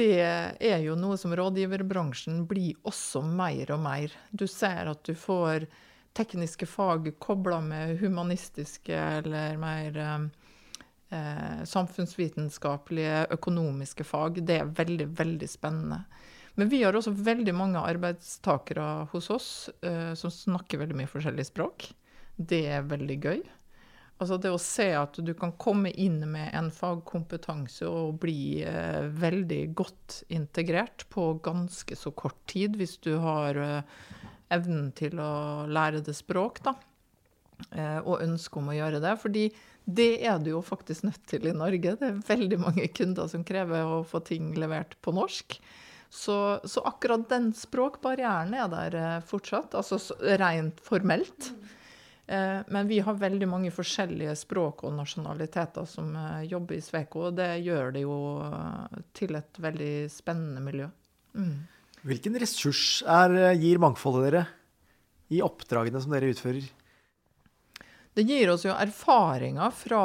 [0.00, 4.14] Det er jo noe som rådgiverbransjen blir også mer og mer.
[4.32, 5.66] Du ser at du får
[6.16, 9.98] tekniske fag kobla med humanistiske eller mer
[11.10, 14.42] eh, samfunnsvitenskapelige, økonomiske fag.
[14.46, 16.02] Det er veldig, veldig spennende.
[16.58, 19.48] Men vi har også veldig mange arbeidstakere hos oss
[19.86, 21.86] eh, som snakker veldig mye forskjellige språk.
[22.36, 23.40] Det er veldig gøy.
[24.20, 29.06] Altså det å se at du kan komme inn med en fagkompetanse og bli eh,
[29.08, 34.02] veldig godt integrert på ganske så kort tid, hvis du har uh,
[34.50, 35.32] evnen til å
[35.70, 36.76] lære det språk, da.
[38.02, 39.12] og ønske om å gjøre det.
[39.20, 39.44] Fordi
[39.84, 41.96] det er du jo faktisk nødt til i Norge.
[41.98, 45.58] Det er veldig mange kunder som krever å få ting levert på norsk.
[46.10, 50.00] Så, så, akkurat den språkbarrieren er der eh, fortsatt, altså
[50.42, 51.52] rent formelt.
[52.26, 57.28] Eh, men vi har veldig mange forskjellige språk og nasjonaliteter som eh, jobber i Sveko,
[57.28, 58.16] og det gjør det jo
[59.14, 60.90] til et veldig spennende miljø.
[61.38, 61.54] Mm.
[62.06, 64.44] Hvilken ressurs er, gir mangfoldet dere
[65.30, 66.68] i oppdragene som dere utfører?
[68.16, 70.02] Det gir oss jo erfaringer fra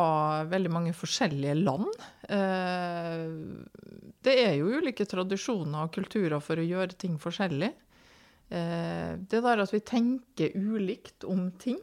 [0.48, 1.88] veldig mange forskjellige land.
[2.30, 3.24] Eh,
[4.26, 7.72] det er jo ulike tradisjoner og kulturer for å gjøre ting forskjellig.
[8.54, 11.82] Eh, det der at vi tenker ulikt om ting,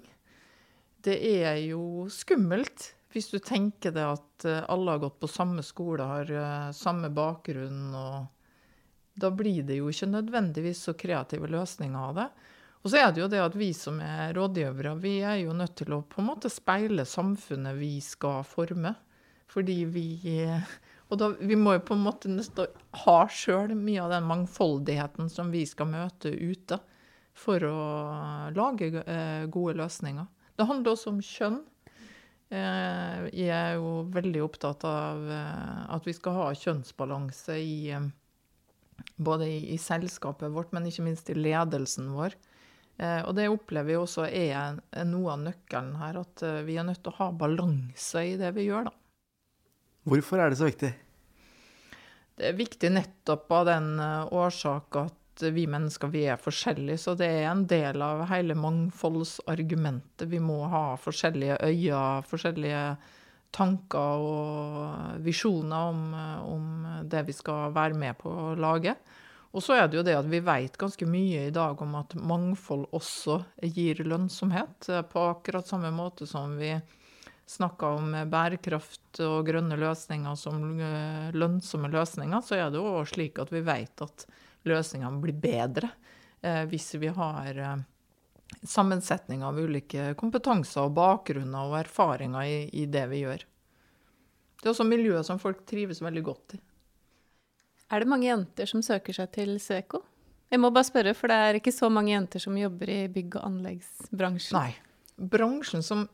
[1.02, 2.92] det er jo skummelt.
[3.12, 7.90] Hvis du tenker det at eh, alle har gått på samme skole, har samme bakgrunn,
[7.98, 8.41] og
[9.14, 12.28] da blir det jo ikke nødvendigvis så kreative løsninger av det.
[12.82, 15.76] Og så er det jo det at vi som er rådgivere, vi er jo nødt
[15.78, 18.96] til å på en måte speile samfunnet vi skal forme.
[19.52, 20.06] Fordi vi
[21.12, 22.70] Og da, vi må jo på en måte nesten
[23.02, 26.78] ha sjøl mye av den mangfoldigheten som vi skal møte ute,
[27.36, 27.80] for å
[28.56, 30.24] lage eh, gode løsninger.
[30.56, 31.58] Det handler også om kjønn.
[32.48, 37.76] Eh, jeg er jo veldig opptatt av eh, at vi skal ha kjønnsbalanse i
[39.24, 42.36] både i, i selskapet vårt, men ikke minst i ledelsen vår.
[42.98, 44.76] Eh, og det opplever vi også er
[45.08, 48.52] noe av nøkkelen her, at eh, vi er nødt til å ha balanse i det
[48.58, 48.94] vi gjør, da.
[50.10, 50.90] Hvorfor er det så viktig?
[52.38, 57.28] Det er viktig nettopp av den årsak at vi mennesker vi er forskjellige, så det
[57.28, 60.26] er en del av hele mangfoldsargumentet.
[60.28, 62.82] Vi må ha forskjellige øyne, forskjellige
[63.52, 66.06] tanker og visjoner om,
[66.48, 66.64] om,
[67.04, 68.96] det vi skal være med på å lage.
[69.52, 72.14] Og så er det jo det at vi vet ganske mye i dag om at
[72.16, 73.42] mangfold også
[73.76, 74.88] gir lønnsomhet.
[75.12, 76.72] På akkurat samme måte som vi
[77.52, 83.40] snakka om bærekraft og grønne løsninger som eh, lønnsomme løsninger, så er det jo slik
[83.42, 84.26] at vi vet at
[84.68, 85.90] løsningene blir bedre
[86.40, 87.82] eh, hvis vi har eh,
[88.62, 93.44] sammensetning av ulike kompetanser og bakgrunner og erfaringer i, i, det vi gjør.
[94.60, 96.62] Det er også miljøet som folk trives veldig godt i.
[97.92, 100.00] Er det mange jenter som søker seg til Sveko?
[100.52, 103.38] Jeg må bare spørre, for det er ikke så mange jenter som jobber i bygg-
[103.40, 104.56] og anleggsbransjen.
[104.56, 104.74] Nei.
[105.32, 106.06] Bransjen som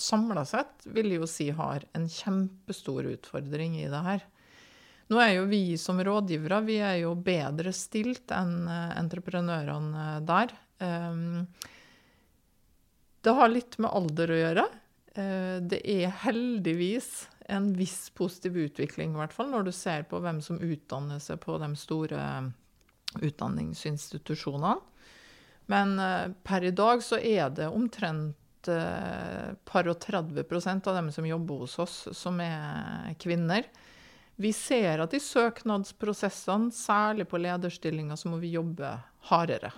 [0.00, 4.24] samla sett vil jo si har en kjempestor utfordring i det her.
[5.10, 10.54] Nå er jo vi som rådgivere vi er jo bedre stilt enn eh, entreprenørene der.
[10.78, 11.48] Um,
[13.20, 14.64] det har litt med alder å gjøre.
[15.14, 20.20] Eh, det er heldigvis en viss positiv utvikling, i hvert fall når du ser på
[20.22, 22.22] hvem som utdanner seg på de store
[23.18, 24.76] utdanningsinstitusjonene.
[25.70, 30.42] Men eh, per i dag så er det omtrent eh, par og 30
[30.86, 33.68] av dem som jobber hos oss, som er kvinner.
[34.40, 38.94] Vi ser at i søknadsprosessene, særlig på lederstillinger, så må vi jobbe
[39.28, 39.72] hardere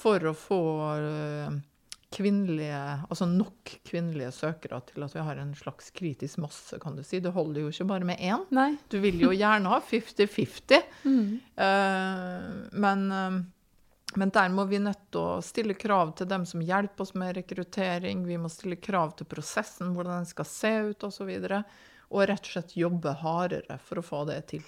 [0.00, 0.62] for å få
[0.96, 1.56] eh,
[2.12, 2.78] kvinnelige,
[3.10, 7.20] altså nok kvinnelige søkere til at vi har en slags kritisk masse, kan du si.
[7.20, 8.44] Det holder jo ikke bare med én.
[8.54, 8.70] Nei.
[8.92, 10.82] Du vil jo gjerne ha 50-50.
[11.06, 11.38] Mm.
[11.54, 16.62] Uh, men, uh, men, der må vi nødt til å stille krav til dem som
[16.64, 18.24] hjelper oss med rekruttering.
[18.26, 21.30] Vi må stille krav til prosessen, hvordan den skal se ut osv.
[21.30, 21.60] Og, så
[22.10, 24.66] og rett og slett jobbe hardere for å få det til.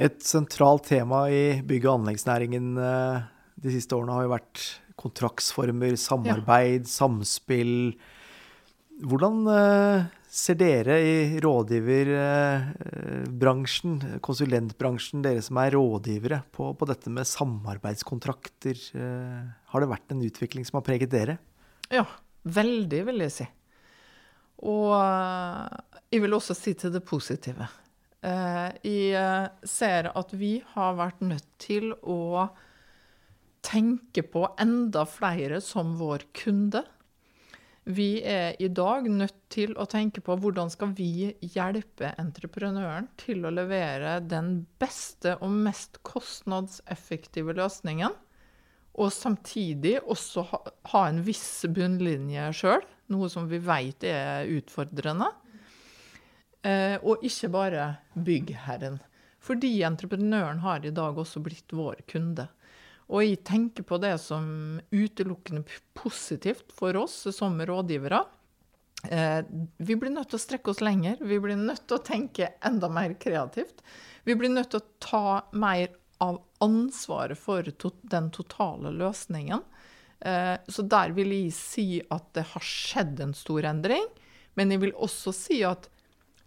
[0.00, 4.64] Et sentralt tema i bygg- og anleggsnæringen uh de siste årene har jo vært
[4.98, 6.90] kontraktsformer, samarbeid, ja.
[6.90, 7.94] samspill.
[8.98, 17.10] Hvordan uh, ser dere i rådgiverbransjen, uh, konsulentbransjen, dere som er rådgivere, på, på dette
[17.14, 18.76] med samarbeidskontrakter?
[18.98, 21.34] Uh, har det vært en utvikling som har preget dere?
[21.94, 22.04] Ja,
[22.42, 23.46] veldig, vil jeg si.
[24.66, 24.90] Og
[26.10, 27.62] jeg vil også si til det positive.
[28.82, 32.50] Jeg ser at vi har vært nødt til å
[33.64, 36.84] tenke på enda flere som vår kunde.
[37.88, 43.46] Vi er i dag nødt til å tenke på hvordan skal vi hjelpe entreprenøren til
[43.48, 48.12] å levere den beste og mest kostnadseffektive løsningen,
[48.98, 55.30] og samtidig også ha, en viss bunnlinje sjøl, noe som vi vet er utfordrende.
[56.66, 58.98] Eh, og ikke bare byggherren.
[59.40, 62.48] Fordi entreprenøren har i dag også blitt vår kunde.
[63.08, 65.64] Og jeg tenker på det som utelukkende
[65.96, 68.20] positivt for oss som rådgivere.
[69.08, 69.40] Eh,
[69.76, 71.16] vi blir nødt til å strekke oss lenger.
[71.20, 73.80] Vi blir nødt til å tenke enda mer kreativt.
[74.28, 75.24] Vi blir nødt til å ta
[75.56, 75.88] mer
[76.20, 77.64] av ansvaret for
[78.12, 79.62] den totale løsningen.
[80.20, 84.04] Eh, så der vil jeg si at det har skjedd en stor endring.
[84.58, 85.88] Men jeg vil også si at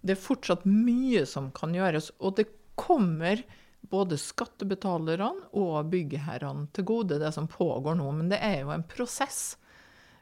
[0.02, 2.12] det er fortsatt mye som kan gjøres.
[2.20, 3.42] Og det kommer
[3.90, 8.08] både skattebetalerne og byggherrene til gode, det som pågår nå.
[8.16, 9.58] Men det er jo en prosess.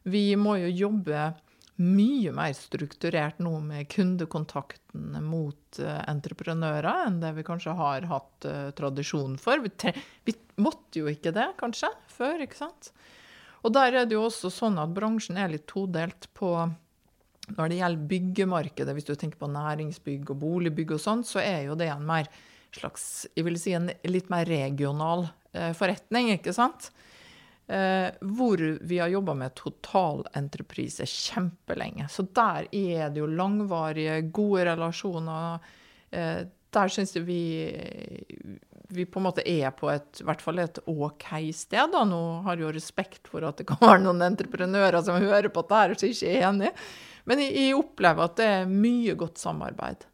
[0.08, 1.30] Vi må jo jobbe
[1.80, 8.48] mye mer strukturert nå med kundekontakten mot uh, entreprenører enn det vi kanskje har hatt
[8.50, 9.64] uh, tradisjon for.
[9.64, 9.94] Vi,
[10.28, 12.92] vi, måtte jo ikke det, kanskje, før, ikke sant?
[13.64, 16.52] Og der er det jo også sånn at bransjen er litt todelt på
[17.50, 21.64] når det gjelder byggemarkedet, hvis du tenker på næringsbygg og boligbygg og sånn, så er
[21.70, 22.28] jo det en mer
[22.76, 26.92] slags Jeg vil si en litt mer regional eh, forretning, ikke sant?
[27.70, 32.08] Eh, hvor vi har jobba med totalentreprise kjempelenge.
[32.10, 35.60] Så der er det jo langvarige, gode relasjoner.
[36.10, 37.44] Eh, der syns jeg vi,
[38.90, 41.94] vi på en måte er på et, i hvert fall et OK sted.
[41.94, 42.02] Da.
[42.10, 45.66] Nå har jeg jo respekt for at det kan være noen entreprenører som hører på
[45.70, 46.74] dette og som ikke er enig.
[47.30, 50.10] Men jeg, jeg opplever at det er mye godt samarbeid.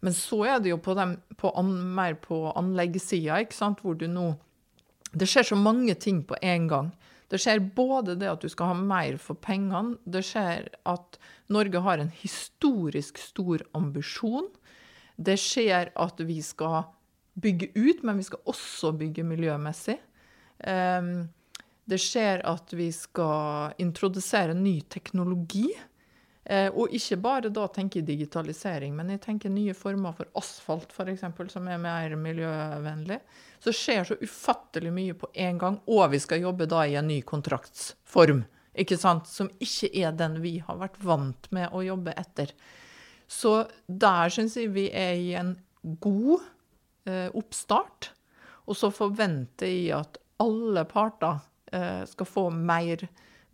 [0.00, 3.40] Men så er det jo på dem, på an, mer på anleggssida,
[3.80, 4.34] hvor du nå
[5.16, 6.90] Det skjer så mange ting på en gang.
[7.30, 11.16] Det skjer både det at du skal ha mer for pengene, det skjer at
[11.48, 14.50] Norge har en historisk stor ambisjon.
[15.16, 16.84] Det skjer at vi skal
[17.40, 19.98] bygge ut, men vi skal også bygge miljømessig.
[20.66, 21.28] Um,
[21.86, 25.68] Det skjer at vi skal introdusere ny teknologi.
[26.46, 31.24] Eh, og ikke bare da tenke digitalisering, men jeg tenker nye former for asfalt, f.eks.,
[31.50, 33.18] som er mer miljøvennlig.
[33.58, 37.10] Så skjer så ufattelig mye på en gang, og vi skal jobbe da i en
[37.10, 38.44] ny kontraktsform.
[38.78, 39.26] Ikke sant?
[39.26, 42.54] Som ikke er den vi har vært vant med å jobbe etter.
[43.26, 45.56] Så der syns jeg vi er i en
[45.98, 46.46] god
[47.10, 48.12] eh, oppstart.
[48.70, 51.40] Og så forventer jeg at alle parter
[51.74, 53.02] eh, skal få mer,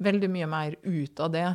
[0.02, 1.50] veldig mye mer ut av det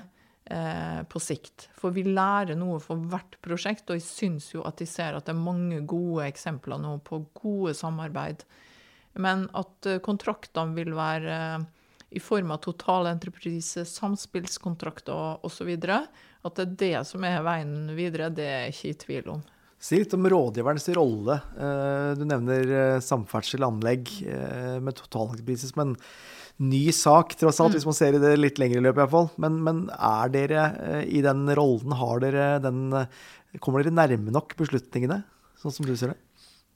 [0.51, 1.67] eh, på sikt.
[1.77, 5.27] For vi lærer noe for hvert prosjekt, og jeg syns jo at de ser at
[5.27, 8.45] det er mange gode eksempler nå på gode samarbeid.
[9.17, 11.67] Men at eh, kontraktene vil være eh,
[12.17, 15.73] i form av totalentreprise, samspillskontrakter osv.
[15.75, 19.45] At det er det som er veien videre, det er jeg ikke i tvil om.
[19.77, 21.37] Si litt om rådgiverens rolle.
[21.57, 24.09] Eh, du nevner samferdsel anlegg
[24.81, 25.95] med totalentreprise som en
[26.57, 27.77] ny sak, tross alt, mm.
[27.77, 29.29] hvis man ser i det litt lengre løpet iallfall.
[29.41, 30.67] Men, men er dere
[31.05, 32.87] i den rollen, har dere den
[33.63, 35.21] Kommer dere nærme nok beslutningene,
[35.57, 36.17] sånn som du ser det?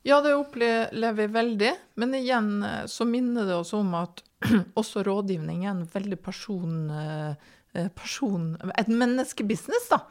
[0.07, 1.71] Ja, det opplever vi veldig.
[2.01, 2.49] Men igjen
[2.89, 4.23] så minner det oss om at
[4.79, 6.77] også rådgivning er en veldig person,
[7.99, 8.47] person
[8.79, 10.01] Et menneskebusiness, da.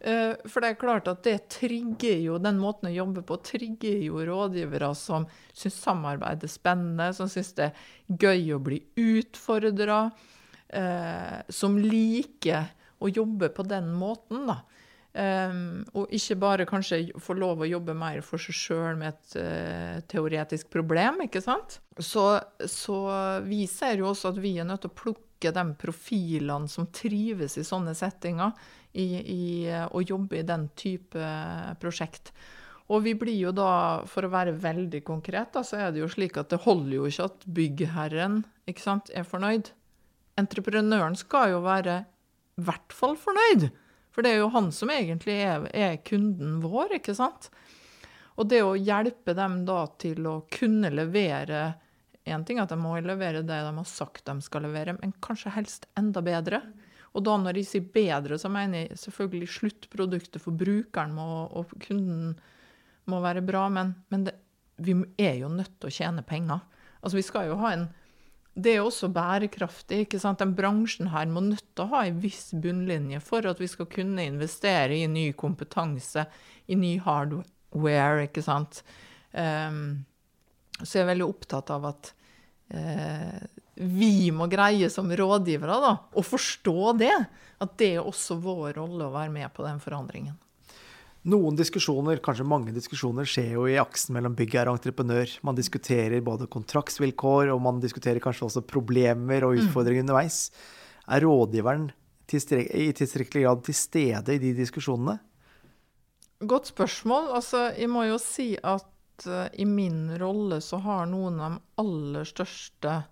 [0.00, 4.00] Eh, for det er klart at det trigger jo den måten å jobbe på, trigger
[4.06, 10.02] jo rådgivere som syns samarbeid er spennende, som syns det er gøy å bli utfordra,
[10.68, 14.62] eh, som liker å jobbe på den måten, da.
[15.10, 19.32] Um, og ikke bare kanskje få lov å jobbe mer for seg sjøl med et
[19.42, 21.80] uh, teoretisk problem, ikke sant.
[21.98, 22.28] Så,
[22.62, 22.98] så,
[23.42, 27.58] vi ser jo også at vi er nødt til å plukke de profilene som trives
[27.58, 28.54] i sånne settinger
[28.92, 31.34] i, i å jobbe i den type
[31.82, 32.32] prosjekt.
[32.90, 36.08] Og vi blir jo da, for å være veldig konkret, da, så er det jo
[36.10, 39.70] slik at det holder jo ikke at byggherren ikke sant, er fornøyd.
[40.40, 42.00] Entreprenøren skal jo være
[42.58, 43.68] i hvert fall fornøyd.
[44.10, 47.46] For det er jo han som egentlig er, er kunden vår, ikke sant?
[48.40, 51.70] Og det å hjelpe dem da til å kunne levere
[52.28, 55.54] Én ting at de må levere det de har sagt de skal levere, men kanskje
[55.54, 56.60] helst enda bedre.
[57.10, 61.26] Og da når jeg sier bedre, så mener jeg selvfølgelig sluttproduktet for brukeren må,
[61.58, 62.36] og kunden
[63.10, 64.36] må være bra, men, men det,
[64.80, 66.62] vi er jo nødt til å tjene penger.
[67.00, 67.88] Altså vi skal jo ha en
[68.60, 70.04] det er også bærekraftig.
[70.04, 70.40] ikke sant?
[70.42, 73.88] Den bransjen her må nødt til å ha en viss bunnlinje for at vi skal
[73.90, 76.26] kunne investere i ny kompetanse,
[76.66, 78.82] i ny hardware, ikke sant.
[79.32, 80.02] Um,
[80.82, 82.12] så jeg er veldig opptatt av at
[82.74, 83.38] uh,
[83.80, 87.16] vi må greie som rådgivere da, å forstå det.
[87.60, 90.36] At det er også vår rolle å være med på den forandringen.
[91.28, 95.34] Noen diskusjoner, kanskje mange diskusjoner, skjer jo i aksen mellom byggherre og entreprenør.
[95.44, 99.66] Man diskuterer både kontraktsvilkår, og man diskuterer kanskje også problemer og mm.
[99.66, 100.06] utfordringer mm.
[100.08, 100.38] underveis.
[101.12, 105.18] Er rådgiveren i tilstrekkelig grad til stede i de diskusjonene?
[106.48, 107.34] Godt spørsmål.
[107.36, 111.64] Altså, jeg må jo si at uh, i min rolle så har noen av de
[111.84, 113.02] aller største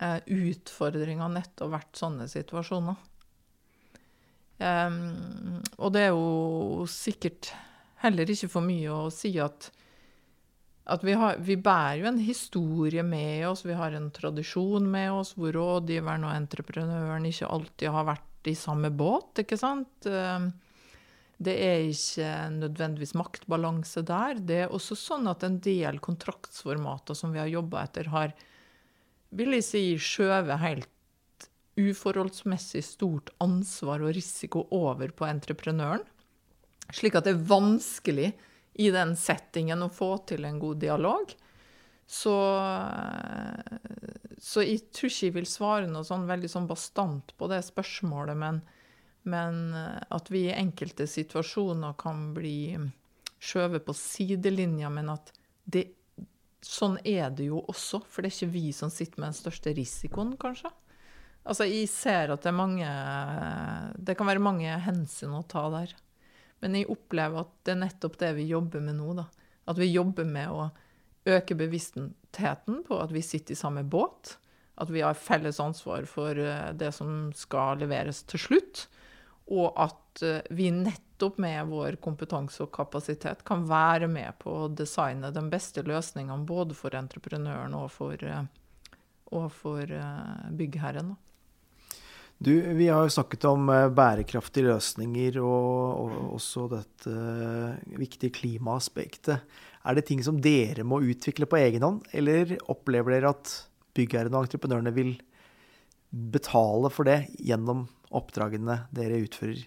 [0.00, 2.98] uh, utfordringene nettopp vært sånne situasjoner.
[4.58, 7.50] Um, og det er jo sikkert
[8.04, 9.70] heller ikke for mye å si at,
[10.86, 15.10] at vi, har, vi, bærer jo en historie med oss, vi har en tradisjon med
[15.12, 20.06] oss hvor rådgiveren og entreprenøren ikke alltid har vært i samme båt, ikke sant?
[20.06, 20.52] Um,
[21.44, 24.38] det er ikke nødvendigvis maktbalanse der.
[24.38, 28.34] Det er også sånn at en del kontraktsformater som vi har jobba etter, har
[29.34, 30.90] vil jeg si, skjøvet helt
[31.80, 36.04] uforholdsmessig stort ansvar og risiko over på entreprenøren.
[36.94, 38.28] Slik at det er vanskelig
[38.74, 41.32] i den settingen å få til en god dialog.
[42.06, 42.34] Så,
[44.38, 48.36] så jeg tror ikke jeg vil svare noe sånn veldig sånn bastant på det spørsmålet,
[48.38, 48.60] men,
[49.30, 52.76] men at vi i enkelte situasjoner kan bli
[53.44, 55.32] skjøvet på sidelinja, men at
[55.64, 55.88] det,
[56.64, 58.02] sånn er det jo også.
[58.08, 60.72] For det er ikke vi som sitter med den største risikoen, kanskje.
[61.44, 62.88] Altså, jeg ser at det er mange
[64.00, 65.92] Det kan være mange hensyn å ta der.
[66.64, 69.12] Men jeg opplever at det er nettopp det vi jobber med nå.
[69.18, 69.26] da.
[69.68, 70.70] At vi jobber med å
[71.28, 74.38] øke bevisstheten på at vi sitter i samme båt.
[74.80, 78.86] At vi har felles ansvar for eh, det som skal leveres til slutt.
[79.52, 84.70] Og at eh, vi nettopp med vår kompetanse og kapasitet kan være med på å
[84.72, 88.46] designe de beste løsningene både for entreprenøren og for, eh,
[89.36, 89.92] og for
[90.54, 91.14] byggherren.
[92.38, 97.12] Du, vi har jo snakket om eh, bærekraftige løsninger og, og også dette
[98.00, 99.44] viktige klimaaspektet.
[99.84, 103.54] Er det ting som dere må utvikle på egen hånd, eller opplever dere at
[103.94, 105.14] byggherrene og entreprenørene vil
[106.34, 109.64] betale for det gjennom oppdragene dere utfører?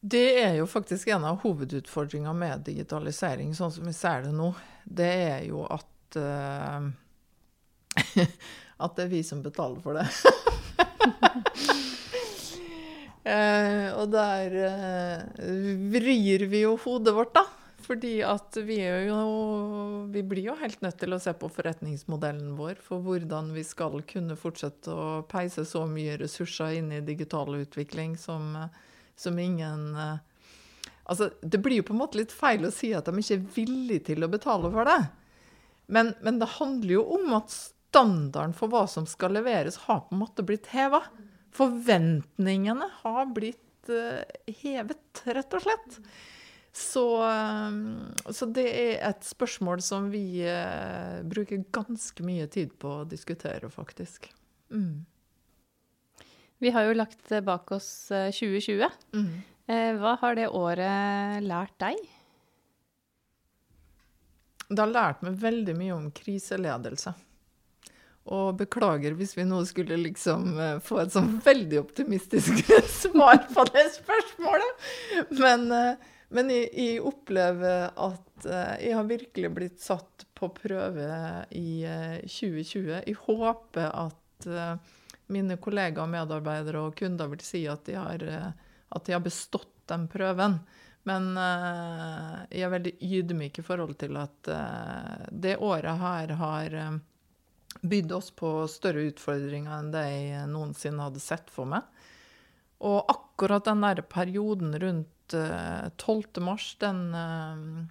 [0.00, 4.52] Det er jo faktisk en av hovedutfordringene med digitalisering, sånn som vi ser det nå.
[4.84, 6.86] Det er jo at uh,
[8.84, 10.06] At det er vi som betaler for det.
[13.26, 15.24] uh, og der uh,
[15.96, 17.57] vrir vi jo hodet vårt, da.
[17.88, 19.18] Fordi at vi jo
[20.12, 24.02] Vi blir jo helt nødt til å se på forretningsmodellen vår for hvordan vi skal
[24.08, 28.54] kunne fortsette å peise så mye ressurser inn i digital utvikling som,
[29.16, 29.94] som ingen
[31.08, 33.46] Altså, det blir jo på en måte litt feil å si at de ikke er
[33.54, 34.98] villige til å betale for det.
[35.88, 40.12] Men, men det handler jo om at standarden for hva som skal leveres, har på
[40.12, 41.00] en måte blitt heva.
[41.56, 44.20] Forventningene har blitt uh,
[44.60, 45.96] hevet, rett og slett.
[46.72, 53.00] Så, eh, så, det er et spørsmål som vi eh, bruker ganske mye tid på
[53.00, 54.30] å diskutere, faktisk.
[54.70, 55.06] Mm.
[56.58, 58.88] Vi har jo lagt bak oss 2020.
[59.14, 59.30] Mm.
[60.00, 62.00] Hva har det året lært deg?
[64.66, 67.12] Det har lært meg veldig mye om kriseledelse.
[68.34, 72.64] Og beklager hvis vi nå skulle liksom få et sånn veldig optimistisk
[73.04, 74.88] svar på det spørsmålet.
[75.38, 75.68] Men
[76.34, 81.08] men jeg, jeg, opplever at uh, jeg har virkelig blitt satt på prøve
[81.56, 82.90] i uh, 2020.
[82.98, 84.96] Jeg håper at uh,
[85.32, 90.06] mine kollegaer, medarbeidere og kunder vil si at de har, at de har bestått den
[90.08, 90.56] prøven.
[91.08, 94.48] Men jeg er veldig ydmyk i forhold til at
[95.32, 96.76] det året her har
[97.80, 101.84] bydd oss på større utfordringer enn det jeg noensinne hadde sett for meg.
[102.84, 106.24] Og akkurat den der perioden rundt 12.
[106.36, 107.86] Eh, mars, den eh,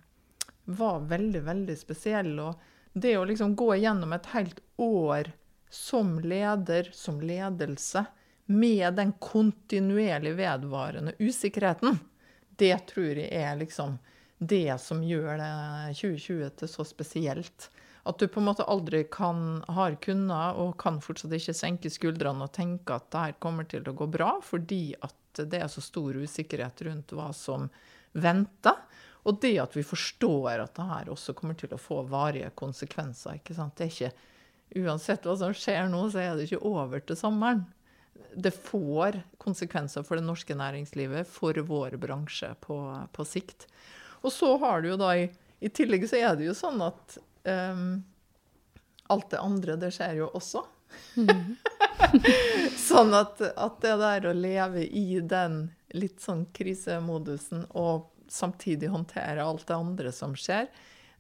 [0.65, 2.33] var veldig, veldig spesiell.
[2.39, 2.55] Og
[2.93, 5.31] det å liksom gå igjennom et helt år
[5.69, 8.05] som leder, som ledelse,
[8.47, 11.99] med den kontinuerlig vedvarende usikkerheten,
[12.57, 13.97] det tror jeg er liksom
[14.38, 15.51] det som gjør det
[15.99, 17.69] 2020 til så spesielt.
[18.07, 22.47] At du på en måte aldri kan, har kunnet og kan fortsatt ikke senke skuldrene
[22.47, 25.15] og tenke at det her kommer til å gå bra, fordi at
[25.45, 27.67] det er så stor usikkerhet rundt hva som
[28.17, 28.79] venter.
[29.27, 33.41] Og det at vi forstår at det her også kommer til å få varige konsekvenser.
[33.41, 33.75] ikke sant?
[33.77, 34.11] Det er ikke,
[34.75, 37.63] Uansett hva som skjer nå, så er det ikke over til sommeren.
[38.35, 42.77] Det får konsekvenser for det norske næringslivet, for vår bransje på,
[43.15, 43.67] på sikt.
[44.25, 45.29] Og så har du jo da i,
[45.63, 47.17] i tillegg så er det jo sånn at
[47.47, 48.03] um,
[49.07, 50.65] alt det andre, det skjer jo også.
[51.15, 51.55] Mm.
[52.89, 55.67] sånn at, at, det der å leve i den
[55.97, 60.67] litt sånn krisemodusen og samtidig håndtere alt det andre som skjer,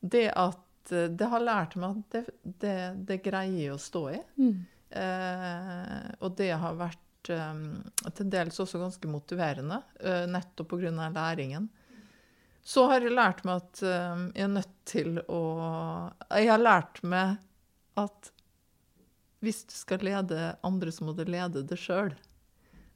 [0.01, 2.23] det at eh, det har lært meg at det,
[2.63, 2.77] det,
[3.09, 4.21] det greier jeg å stå i.
[4.37, 4.55] Mm.
[5.03, 7.65] Eh, og det har vært eh,
[8.17, 11.09] til dels også ganske motiverende, eh, nettopp pga.
[11.15, 11.69] læringen.
[12.67, 15.43] Så har jeg lært meg at eh, jeg er nødt til å
[16.35, 17.37] Jeg har lært meg
[17.97, 18.31] at
[19.43, 22.15] hvis du skal lede andre, så må du lede det sjøl.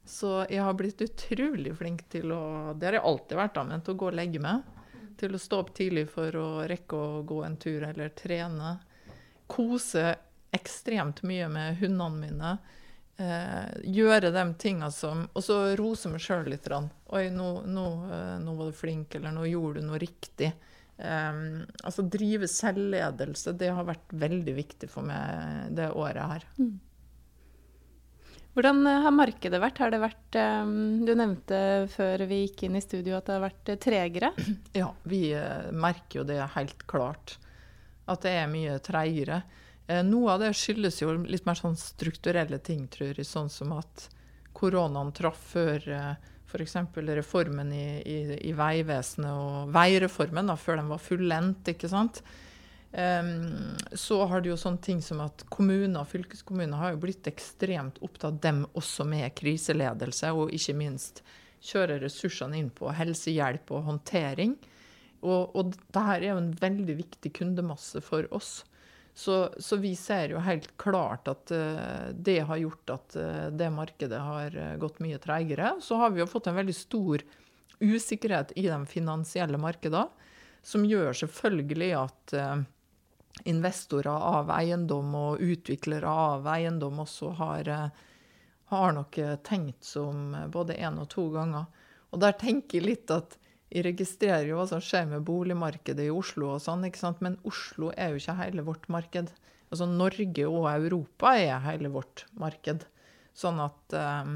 [0.04, 3.84] Så jeg har blitt utrolig flink til å Det har jeg alltid vært, da, men
[3.84, 4.66] til å gå og legge meg.
[5.20, 8.74] Til å stå opp tidlig for å rekke å gå en tur eller trene.
[9.46, 10.16] Kose
[10.52, 12.52] ekstremt mye med hundene mine.
[13.22, 16.66] Eh, gjøre de tinga som Og så rose meg sjøl litt.
[16.72, 20.50] Oi, nå, nå, eh, nå, var du flink, eller nå gjorde du noe riktig.
[21.00, 26.48] Um, altså drive selvledelse, det har vært veldig viktig for meg det året her.
[26.60, 26.74] Mm.
[28.52, 29.80] Hvordan eh, har markedet vært?
[29.80, 31.58] Har det vært um, Du nevnte
[31.92, 34.32] før vi gikk inn i studio at det har vært eh, tregere?
[34.82, 37.38] Ja, vi uh, merker jo det helt klart.
[38.10, 39.44] At det er mye treigere.
[40.06, 43.26] Noe av det skyldes jo litt mer sånn strukturelle ting, tror jeg.
[43.26, 44.06] Sånn som at
[44.56, 45.84] koronaen traff før
[46.52, 46.76] F.eks.
[47.16, 48.16] reformen i, i,
[48.50, 51.70] i, Vegvesenet og veireformen, da, før den var fullendt.
[51.72, 52.20] ikke sant?
[52.92, 57.30] Um, så har det jo sånne ting som at kommuner og fylkeskommuner har jo blitt
[57.30, 61.22] ekstremt opptatt dem også med kriseledelse, og ikke minst
[61.64, 64.58] kjøre ressursene inn på helsehjelp og håndtering.
[65.22, 68.60] Og, og dette er jo en veldig viktig kundemasse for oss.
[69.14, 73.68] Så, så, vi ser jo helt klart at uh, det har gjort at uh, det
[73.70, 75.74] markedet har uh, gått mye treigere.
[75.84, 77.24] Så har vi jo fått en veldig stor
[77.82, 80.06] usikkerhet i de finansielle markedene,
[80.62, 82.34] som gjør selvfølgelig at
[83.50, 87.70] investorer av eiendom og utviklere av eiendom også har,
[88.70, 91.66] har nok tenkt som både én og to ganger.
[92.14, 93.34] Og der tenker jeg litt at
[93.72, 96.84] jeg registrerer jo hva som skjer med boligmarkedet i Oslo og sånn,
[97.24, 99.32] men Oslo er jo ikke hele vårt marked.
[99.72, 102.84] Altså Norge og Europa er hele vårt marked.
[103.32, 104.34] Sånn at, eh,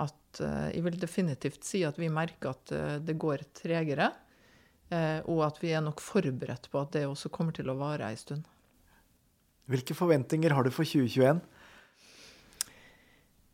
[0.00, 4.12] at eh, jeg vil definitivt si at vi merker at eh, det går tregere.
[4.92, 8.16] Og at vi er nok forberedt på at det også kommer til å vare ei
[8.20, 8.44] stund.
[9.72, 11.40] Hvilke forventninger har du for 2021?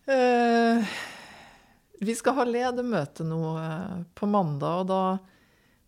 [0.09, 0.97] Eh,
[2.01, 3.43] vi skal ha ledermøte nå
[4.15, 5.03] på mandag, og da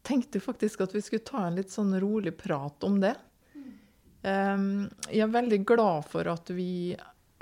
[0.07, 3.15] tenkte jeg faktisk at vi skulle ta en litt sånn rolig prat om det.
[4.21, 6.97] Jeg er veldig glad for at vi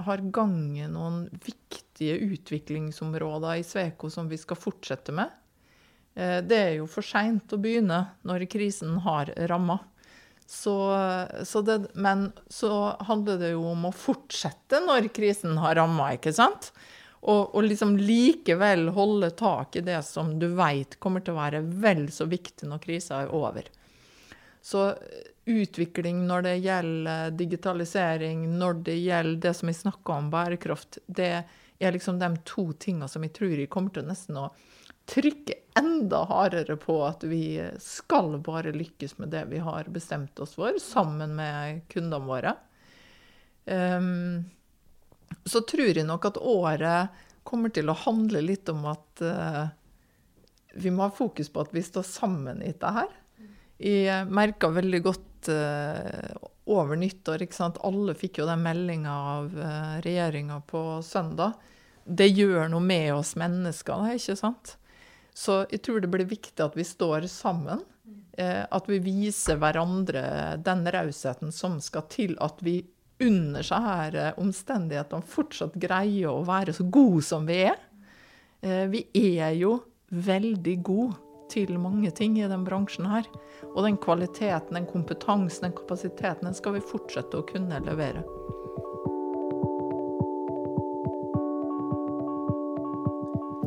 [0.04, 5.32] har gangen noen viktige utviklingsområder i Sveko som vi skal fortsette med.
[6.14, 9.78] Eh, det er jo for seint å begynne når krisen har ramma.
[10.48, 10.74] Så,
[11.44, 11.60] så
[11.92, 12.70] men så
[13.04, 16.70] handler det jo om å fortsette når krisen har ramma, ikke sant?
[17.20, 21.64] Og, og, liksom likevel holde tak i det som du veit kommer til å være
[21.82, 23.66] vel så viktig når krisa er over.
[24.62, 24.92] Så
[25.48, 31.32] utvikling når det gjelder digitalisering, når det gjelder det som vi snakka om, bærekraft, det
[31.78, 34.50] er liksom de to tinga som jeg tror jeg kommer til nesten å
[35.08, 40.56] trykke enda hardere på at vi skal bare lykkes med det vi har bestemt oss
[40.58, 42.54] for, sammen med kundene våre.
[43.64, 44.44] Um,
[45.48, 49.68] så tror jeg nok at året kommer til å handle litt om at uh,
[50.78, 53.08] vi må ha fokus på at vi står sammen i dette her.
[53.78, 56.34] Jeg merka veldig godt uh,
[56.68, 57.80] over nyttår ikke sant?
[57.86, 61.56] Alle fikk jo den meldinga av uh, eh, regjeringa på søndag.
[62.04, 64.76] Det gjør noe med oss mennesker, ikke sant?
[65.36, 67.84] Så jeg tror det blir viktig at vi står sammen.
[68.38, 72.80] Uh, at vi viser hverandre den rausheten som skal til at vi
[73.24, 77.78] under seg her omstendighetene fortsatt greier å være så gode som vi er.
[78.90, 79.04] Vi
[79.38, 79.76] er jo
[80.10, 81.16] veldig gode
[81.52, 83.28] til mange ting i den bransjen her.
[83.74, 88.24] Og den kvaliteten, den kompetansen, den kapasiteten, den skal vi fortsette å kunne levere.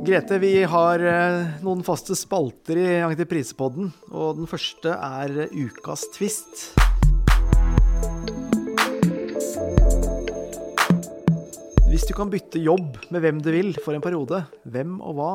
[0.01, 6.71] Grete, vi har eh, noen faste spalter i Entreprisepodden, og den første er ukas tvist.
[12.01, 15.33] Hvis du kan bytte jobb med hvem du vil for en periode, hvem og hva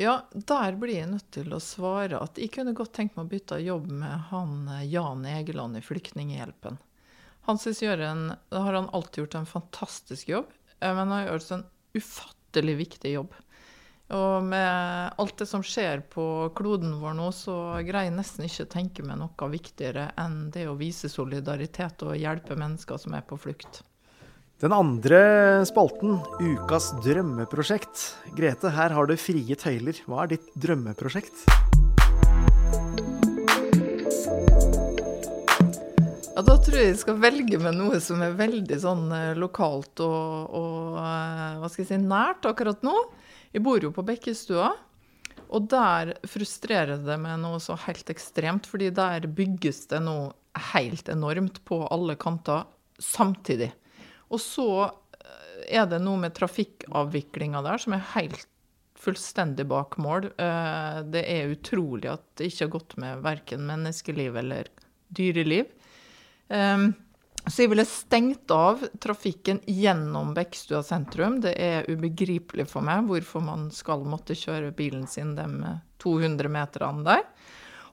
[0.00, 3.30] ja, der blir jeg nødt til å svare at jeg kunne godt tenkt meg å
[3.34, 6.78] bytte jobb med han eh, Jan Egeland i Flyktninghjelpen.
[7.50, 11.12] Han synes gjør en, da har han alltid gjort en fantastisk jobb, eh, men han
[11.18, 11.66] har gjort en
[12.00, 13.36] ufattelig viktig jobb.
[14.16, 18.64] Og med alt det som skjer på kloden vår nå, så greier jeg nesten ikke
[18.64, 23.28] å tenke meg noe viktigere enn det å vise solidaritet og hjelpe mennesker som er
[23.28, 23.82] på flukt.
[24.58, 25.18] Den andre
[25.70, 28.00] spalten, Ukas drømmeprosjekt.
[28.34, 30.00] Grete, her har du frie tøyler.
[30.10, 31.44] Hva er ditt drømmeprosjekt?
[36.34, 40.02] Ja, da tror jeg jeg skal velge med noe som er veldig sånn eh, lokalt
[40.02, 42.98] og, og eh, hva skal jeg si, nært akkurat nå.
[43.54, 44.74] Jeg bor jo på Bekkestua.
[45.54, 50.32] Og der frustrerer det meg noe så helt ekstremt, fordi der bygges det noe
[50.74, 52.66] helt enormt på alle kanter
[52.98, 53.70] samtidig.
[54.28, 58.46] Og så eh, er det noe med trafikkavviklinga der som er helt
[58.98, 60.30] fullstendig bak mål.
[60.36, 64.70] Eh, det er utrolig at det ikke har gått med verken menneskeliv eller
[65.08, 65.68] dyreliv.
[66.48, 66.90] Ehm,
[67.46, 71.38] så jeg ville stengt av trafikken gjennom Bekkstua sentrum.
[71.44, 75.46] Det er ubegripelig for meg hvorfor man skal måtte kjøre bilen sin de
[76.02, 77.24] 200 meterne der.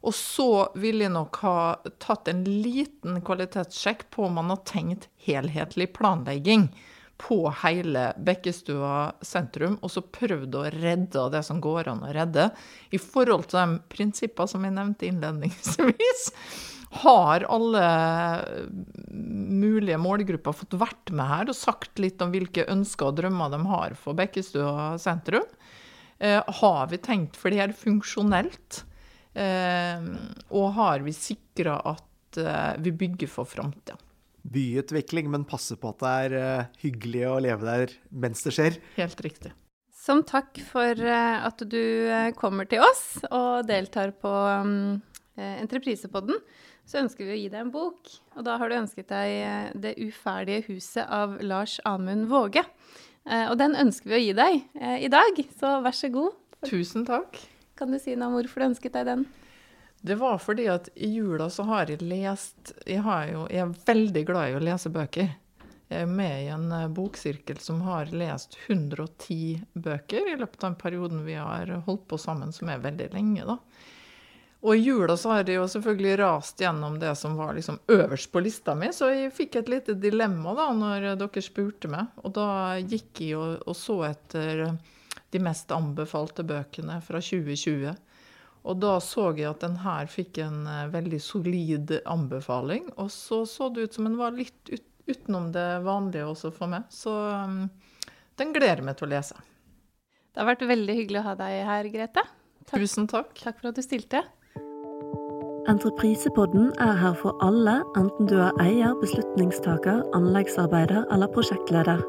[0.05, 1.59] Og så vil jeg nok ha
[2.03, 6.69] tatt en liten kvalitetssjekk på om man har tenkt helhetlig planlegging
[7.17, 12.49] på hele Bekkestua sentrum, og så prøvd å redde det som går an å redde.
[12.91, 16.25] I forhold til de prinsippene som jeg nevnte innledningsvis,
[17.05, 17.85] har alle
[19.11, 23.61] mulige målgrupper fått vært med her og sagt litt om hvilke ønsker og drømmer de
[23.71, 25.47] har for Bekkestua sentrum?
[26.19, 28.83] Eh, har vi tenkt flerfunksjonelt?
[28.83, 28.94] Ehm,
[29.35, 33.97] og har vi sikra at eh, vi bygger for framtida.
[34.45, 38.79] Byutvikling, men passe på at det er eh, hyggelig å leve der mens det skjer.
[38.99, 39.51] Helt riktig.
[39.95, 41.81] Som takk for eh, at du
[42.37, 45.01] kommer til oss og deltar på um,
[45.35, 46.37] Entreprisepodden,
[46.85, 48.11] så ønsker vi å gi deg en bok.
[48.37, 52.61] Og da har du ønsket deg 'Det uferdige huset' av Lars Amund Våge.
[53.25, 56.37] Og den ønsker vi å gi deg i dag, så vær så god.
[56.69, 57.41] Tusen takk.
[57.75, 59.25] Kan du si noe om hvorfor du ønsket deg den?
[60.05, 63.01] Det var fordi at i jula så har jeg lest Jeg,
[63.31, 65.33] jo, jeg er veldig glad i å lese bøker.
[65.89, 70.71] Jeg er med i en eh, boksirkel som har lest 110 bøker i løpet av
[70.71, 73.59] den perioden vi har holdt på sammen, som er veldig lenge, da.
[74.65, 78.31] Og i jula så har jeg jo selvfølgelig rast gjennom det som var liksom øverst
[78.33, 82.09] på lista mi, så jeg fikk et lite dilemma da når dere spurte meg.
[82.25, 82.47] Og da
[82.81, 84.63] gikk jeg og, og så etter
[85.35, 87.95] de mest anbefalte bøkene fra 2020.
[88.65, 92.89] Og da så jeg at den her fikk en eh, veldig solid anbefaling.
[92.97, 96.71] Og så så det ut som den var litt ut, utenom det vanlige også for
[96.71, 96.87] meg.
[96.89, 97.67] Så um,
[98.41, 99.37] den gleder jeg meg til å lese.
[100.33, 102.25] Det har vært veldig hyggelig å ha deg her, Grete.
[102.65, 102.81] Takk.
[102.81, 103.37] Tusen takk.
[103.37, 104.25] Takk for at du stilte.
[105.69, 112.03] Entreprisepodden er her for alle, enten du er eier, beslutningstaker, anleggsarbeider eller prosjektleder.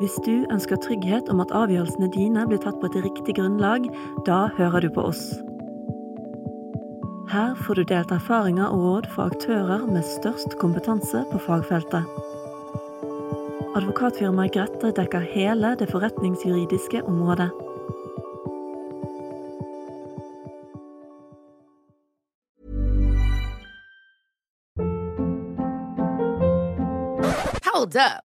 [0.00, 3.88] Hvis du ønsker trygghet om at avgjørelsene dine blir tatt på et riktig grunnlag,
[4.26, 5.24] da hører du på oss.
[7.32, 12.08] Her får du delt erfaringer og råd fra aktører med størst kompetanse på fagfeltet.
[13.72, 17.48] Advokatfirmaet Grette dekker hele det forretningsjuridiske området.
[27.72, 28.31] Hold up.